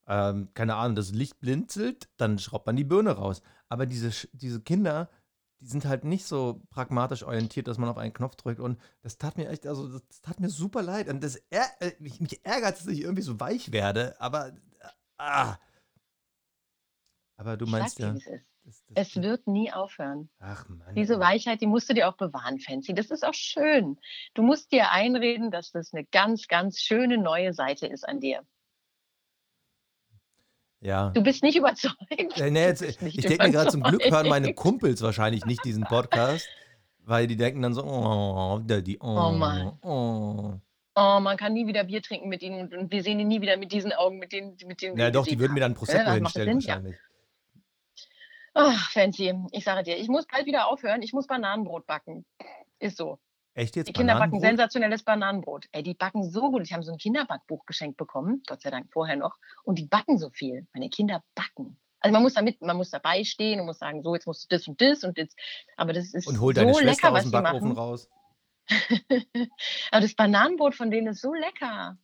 Ähm, 0.06 0.50
keine 0.54 0.76
Ahnung, 0.76 0.96
das 0.96 1.12
Licht 1.12 1.40
blinzelt, 1.40 2.10
dann 2.18 2.38
schraubt 2.38 2.66
man 2.66 2.76
die 2.76 2.84
Birne 2.84 3.12
raus. 3.12 3.42
Aber 3.70 3.86
diese, 3.86 4.12
diese 4.34 4.62
Kinder, 4.62 5.10
die 5.62 5.68
sind 5.68 5.86
halt 5.86 6.04
nicht 6.04 6.26
so 6.26 6.62
pragmatisch 6.70 7.24
orientiert, 7.24 7.68
dass 7.68 7.78
man 7.78 7.88
auf 7.88 7.98
einen 7.98 8.14
Knopf 8.14 8.36
drückt. 8.36 8.60
Und 8.60 8.78
das 9.02 9.18
tat 9.18 9.38
mir 9.38 9.48
echt, 9.48 9.66
also 9.66 9.88
das 9.88 10.22
tat 10.22 10.40
mir 10.42 10.50
super 10.50 10.82
leid. 10.82 11.08
Und 11.08 11.24
das 11.24 11.38
äh, 11.52 11.94
mich, 12.00 12.20
mich 12.20 12.46
ärgert, 12.46 12.78
dass 12.78 12.88
ich 12.88 13.02
irgendwie 13.02 13.22
so 13.22 13.40
weich 13.40 13.72
werde, 13.72 14.20
aber 14.20 14.50
äh, 14.50 14.88
ah. 15.18 15.58
Aber 17.38 17.58
du 17.58 17.66
meinst 17.66 18.00
ja. 18.00 18.12
ist. 18.12 18.28
Das, 18.66 18.82
das, 18.88 19.08
Es 19.10 19.22
wird 19.22 19.46
nie 19.48 19.72
aufhören. 19.74 20.30
ach 20.40 20.68
Mann. 20.70 20.96
Diese. 20.96 21.20
Weichheit, 21.20 21.60
die 21.62 21.68
musst 21.68 21.90
du 21.90 21.94
dir 21.94 22.08
auch 22.08 22.16
bewahren, 22.16 22.60
Fancy. 22.60 22.94
Das 22.94 23.12
ist 23.12 23.26
auch 23.26 23.34
schön. 23.34 23.98
Du 24.34 24.42
musst 24.42 24.72
dir 24.72 24.92
einreden, 24.92 25.52
dass 25.52 25.72
das 25.72 25.94
eine 25.94 26.06
ganz, 26.06 26.48
ganz 26.48 26.80
schöne 26.80 27.18
neue 27.18 27.54
Seite 27.54 27.88
ist 27.88 28.08
an 28.08 28.20
dir. 28.22 28.42
Ja. 30.80 31.10
Du 31.12 31.22
bist 31.22 31.44
nicht 31.44 31.58
überzeugt. 31.58 31.98
Äh, 32.40 32.52
nee, 32.52 32.66
jetzt, 32.66 32.82
ich 32.82 32.98
denke 32.98 33.44
mir 33.46 33.52
gerade, 33.52 33.70
zum 33.72 33.84
Glück 33.84 34.04
hören 34.10 34.28
meine. 34.30 34.54
Kumpels 34.54 35.02
wahrscheinlich 35.02 35.46
nicht 35.46 35.64
diesen 35.66 35.84
Podcast, 35.84 36.48
weil 37.00 37.28
die 37.28 37.36
denken 37.38 37.62
dann 37.62 37.74
so, 37.74 37.84
oh, 37.84 38.60
Daddy, 38.66 38.98
oh, 39.02 39.08
Oh 39.08 39.32
Mann. 39.32 39.78
oh. 39.82 40.54
Oh, 40.96 41.20
man 41.20 41.38
kann 41.38 41.54
nie 41.54 41.66
wieder 41.66 41.86
Bier 41.86 42.04
trinken 42.04 42.30
mit 42.30 42.44
ihnen 42.44 42.72
und 42.72 42.92
wir 42.92 43.02
sehen 43.02 43.20
ihn 43.20 43.28
nie 43.28 43.42
wieder 43.42 43.58
mit 43.58 43.72
diesen 43.72 43.94
Augen, 43.94 44.20
mit 44.20 44.32
denen, 44.32 44.56
mit 44.68 44.82
denen 44.84 44.96
Ja, 44.96 45.10
doch, 45.10 45.26
die 45.26 45.40
würden 45.40 45.54
mir 45.54 45.62
dann 45.62 45.74
Prosecco 45.74 46.04
macht 46.20 46.36
das 46.38 46.44
hinstellen 46.44 46.62
Sinn? 46.62 46.86
Ja. 46.92 46.98
Ach, 48.54 48.92
Fancy, 48.92 49.34
ich 49.52 49.64
sage 49.64 49.84
dir, 49.84 49.98
ich 49.98 50.08
muss 50.08 50.26
bald 50.28 50.46
wieder 50.46 50.68
aufhören. 50.68 51.02
Ich 51.02 51.14
muss 51.14 51.28
Bananenbrot 51.28 51.88
backen. 51.88 52.26
Ist 52.80 52.98
so. 52.98 53.20
Echt 53.56 53.76
jetzt? 53.76 53.88
Die 53.88 53.94
Kinder 53.94 54.18
backen 54.18 54.40
sensationelles 54.40 55.04
Bananenbrot. 55.04 55.68
Ey, 55.72 55.84
die 55.84 55.94
backen 55.94 56.30
so 56.30 56.52
gut. 56.52 56.64
Ich 56.64 56.74
habe 56.74 56.84
so 56.84 56.92
ein 56.92 56.98
Kinderbackbuch 56.98 57.66
geschenkt 57.66 57.98
bekommen, 57.98 58.42
Gott 58.48 58.62
sei 58.62 58.72
Dank 58.72 58.92
vorher 58.92 59.16
noch. 59.16 59.38
Und 59.64 59.78
die 59.78 59.86
backen 59.86 60.18
so 60.18 60.30
viel. 60.30 60.68
Meine 60.74 60.90
Kinder 60.90 61.24
backen. 61.36 61.78
Also 62.00 62.14
man 62.14 62.24
muss 62.24 62.34
damit, 62.34 62.62
man 62.62 62.76
muss 62.76 62.90
dabei 62.90 63.24
stehen 63.24 63.60
und 63.60 63.66
muss 63.66 63.80
sagen, 63.80 64.04
so 64.04 64.14
jetzt 64.14 64.28
musst 64.28 64.44
du 64.44 64.56
das 64.56 64.68
und 64.68 64.82
das 64.82 65.04
und 65.04 65.18
jetzt. 65.18 65.38
Aber 65.78 65.94
das 65.94 66.14
ist 66.14 66.28
Und 66.28 66.40
hol 66.40 66.54
so 66.54 66.62
deine 66.62 66.74
Schwester 66.74 66.86
lecker, 66.86 67.10
aus 67.10 67.14
was 67.14 67.24
dem 67.24 67.32
Backofen 67.32 67.72
raus. 67.72 68.10
Aber 69.92 70.02
das 70.02 70.16
Bananenbrot 70.16 70.76
von 70.76 70.92
denen 70.92 71.08
ist 71.08 71.22
so 71.22 71.34
lecker. 71.34 71.98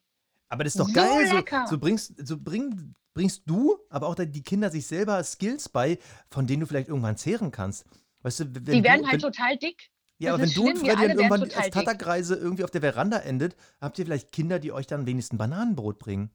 Aber 0.49 0.63
das 0.63 0.75
ist 0.75 0.79
doch 0.79 0.87
So 0.87 0.93
geil. 0.93 1.27
So, 1.27 1.35
lecker. 1.35 1.67
so 1.67 1.77
bringst, 1.77 2.27
so 2.27 2.37
bring, 2.39 2.95
bringst 3.19 3.43
du, 3.47 3.77
aber 3.89 4.07
auch 4.07 4.15
die 4.15 4.43
Kinder 4.43 4.69
sich 4.69 4.87
selber 4.87 5.21
Skills 5.25 5.67
bei, 5.67 5.99
von 6.29 6.47
denen 6.47 6.61
du 6.61 6.67
vielleicht 6.67 6.87
irgendwann 6.87 7.17
zehren 7.17 7.51
kannst. 7.51 7.85
Weißt 8.21 8.39
du, 8.39 8.45
wenn 8.55 8.63
die 8.63 8.83
werden 8.83 9.01
du, 9.01 9.07
halt 9.09 9.21
wenn, 9.21 9.31
total 9.33 9.57
dick. 9.57 9.91
Ja, 10.19 10.31
das 10.31 10.35
aber 10.35 10.43
wenn 10.43 10.53
du 10.53 10.69
und 10.69 10.77
Freddy 10.77 11.07
dann 11.07 11.17
irgendwann 11.17 11.41
als 11.43 11.53
dick. 11.53 11.73
Tatakreise 11.73 12.35
irgendwie 12.35 12.63
auf 12.63 12.71
der 12.71 12.79
Veranda 12.79 13.17
endet, 13.17 13.57
habt 13.81 13.99
ihr 13.99 14.05
vielleicht 14.05 14.31
Kinder, 14.31 14.57
die 14.59 14.71
euch 14.71 14.87
dann 14.87 15.05
wenigstens 15.05 15.37
Bananenbrot 15.37 15.99
bringen. 15.99 16.31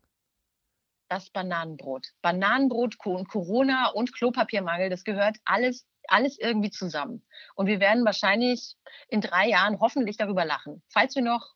Das 1.08 1.30
Bananenbrot. 1.30 2.08
Bananenbrot, 2.20 2.98
Corona 2.98 3.88
und 3.88 4.12
Klopapiermangel, 4.12 4.90
das 4.90 5.04
gehört 5.04 5.38
alles, 5.46 5.86
alles 6.08 6.38
irgendwie 6.38 6.70
zusammen. 6.70 7.24
Und 7.54 7.66
wir 7.66 7.80
werden 7.80 8.04
wahrscheinlich 8.04 8.76
in 9.08 9.22
drei 9.22 9.48
Jahren 9.48 9.80
hoffentlich 9.80 10.18
darüber 10.18 10.44
lachen, 10.44 10.82
falls 10.88 11.14
wir 11.14 11.22
noch 11.22 11.54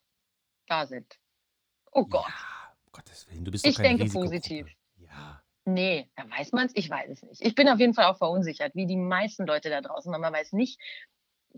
da 0.68 0.86
sind. 0.86 1.18
Oh 1.92 2.06
Gott. 2.06 2.24
Ja, 2.26 2.72
um 2.86 2.92
Gottes 2.92 3.28
Willen, 3.28 3.44
du 3.44 3.50
bist 3.50 3.66
Ich 3.66 3.76
denke 3.76 4.06
positiv. 4.06 4.66
Nee, 5.70 6.08
da 6.16 6.24
weiß 6.30 6.52
man 6.52 6.64
es, 6.64 6.72
ich 6.74 6.88
weiß 6.88 7.10
es 7.10 7.22
nicht. 7.22 7.44
Ich 7.44 7.54
bin 7.54 7.68
auf 7.68 7.78
jeden 7.78 7.92
Fall 7.92 8.06
auch 8.06 8.16
verunsichert, 8.16 8.74
wie 8.74 8.86
die 8.86 8.96
meisten 8.96 9.46
Leute 9.46 9.68
da 9.68 9.82
draußen, 9.82 10.10
weil 10.10 10.18
man 10.18 10.32
weiß 10.32 10.54
nicht, 10.54 10.80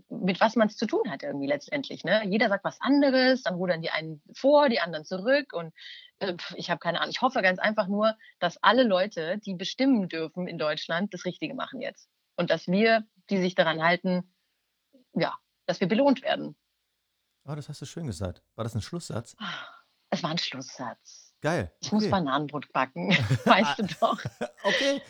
mit 0.09 0.41
was 0.41 0.57
man 0.57 0.67
es 0.67 0.75
zu 0.75 0.85
tun 0.85 1.09
hat 1.09 1.23
irgendwie 1.23 1.47
letztendlich. 1.47 2.03
Ne? 2.03 2.21
Jeder 2.25 2.49
sagt 2.49 2.65
was 2.65 2.81
anderes, 2.81 3.43
dann 3.43 3.55
rudern 3.55 3.81
die 3.81 3.89
einen 3.89 4.21
vor, 4.33 4.67
die 4.67 4.81
anderen 4.81 5.05
zurück 5.05 5.53
und 5.53 5.73
äh, 6.19 6.35
ich 6.55 6.69
habe 6.69 6.79
keine 6.79 6.99
Ahnung. 6.99 7.11
Ich 7.11 7.21
hoffe 7.21 7.41
ganz 7.41 7.57
einfach 7.57 7.87
nur, 7.87 8.17
dass 8.39 8.61
alle 8.61 8.83
Leute, 8.83 9.37
die 9.37 9.53
bestimmen 9.53 10.09
dürfen 10.09 10.45
in 10.45 10.57
Deutschland, 10.57 11.13
das 11.13 11.23
Richtige 11.23 11.53
machen 11.53 11.79
jetzt. 11.79 12.09
Und 12.35 12.49
dass 12.49 12.67
wir, 12.67 13.05
die 13.29 13.37
sich 13.37 13.55
daran 13.55 13.81
halten, 13.81 14.33
ja, 15.13 15.37
dass 15.67 15.79
wir 15.79 15.87
belohnt 15.87 16.21
werden. 16.21 16.57
Oh, 17.45 17.55
das 17.55 17.69
hast 17.69 17.81
du 17.81 17.85
schön 17.85 18.07
gesagt. 18.07 18.43
War 18.55 18.65
das 18.65 18.75
ein 18.75 18.81
Schlusssatz? 18.81 19.37
Es 20.09 20.21
war 20.21 20.31
ein 20.31 20.37
Schlusssatz. 20.37 21.30
Geil. 21.41 21.71
Ich 21.81 21.91
muss 21.91 22.03
okay. 22.03 22.11
Bananenbrot 22.11 22.71
backen, 22.71 23.09
weißt 23.45 23.79
du 23.79 23.83
doch. 23.99 24.23
okay. 24.63 25.01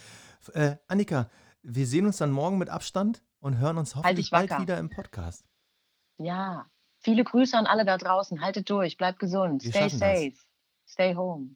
Äh, 0.53 0.77
Annika, 0.87 1.29
wir 1.61 1.85
sehen 1.85 2.05
uns 2.05 2.17
dann 2.17 2.31
morgen 2.31 2.57
mit 2.57 2.69
Abstand 2.69 3.21
und 3.39 3.57
hören 3.57 3.77
uns 3.77 3.95
Halt 3.95 4.05
hoffentlich 4.05 4.25
dich 4.27 4.31
bald 4.31 4.61
wieder 4.61 4.77
im 4.77 4.89
Podcast. 4.89 5.45
Ja, 6.17 6.65
viele 6.99 7.23
Grüße 7.23 7.57
an 7.57 7.67
alle 7.67 7.85
da 7.85 7.97
draußen. 7.97 8.41
Haltet 8.41 8.69
durch, 8.69 8.97
bleibt 8.97 9.19
gesund. 9.19 9.63
Wir 9.63 9.71
Stay 9.71 9.89
schaffen 9.89 9.99
das. 9.99 10.09
safe. 10.09 10.33
Stay 10.87 11.15
home. 11.15 11.55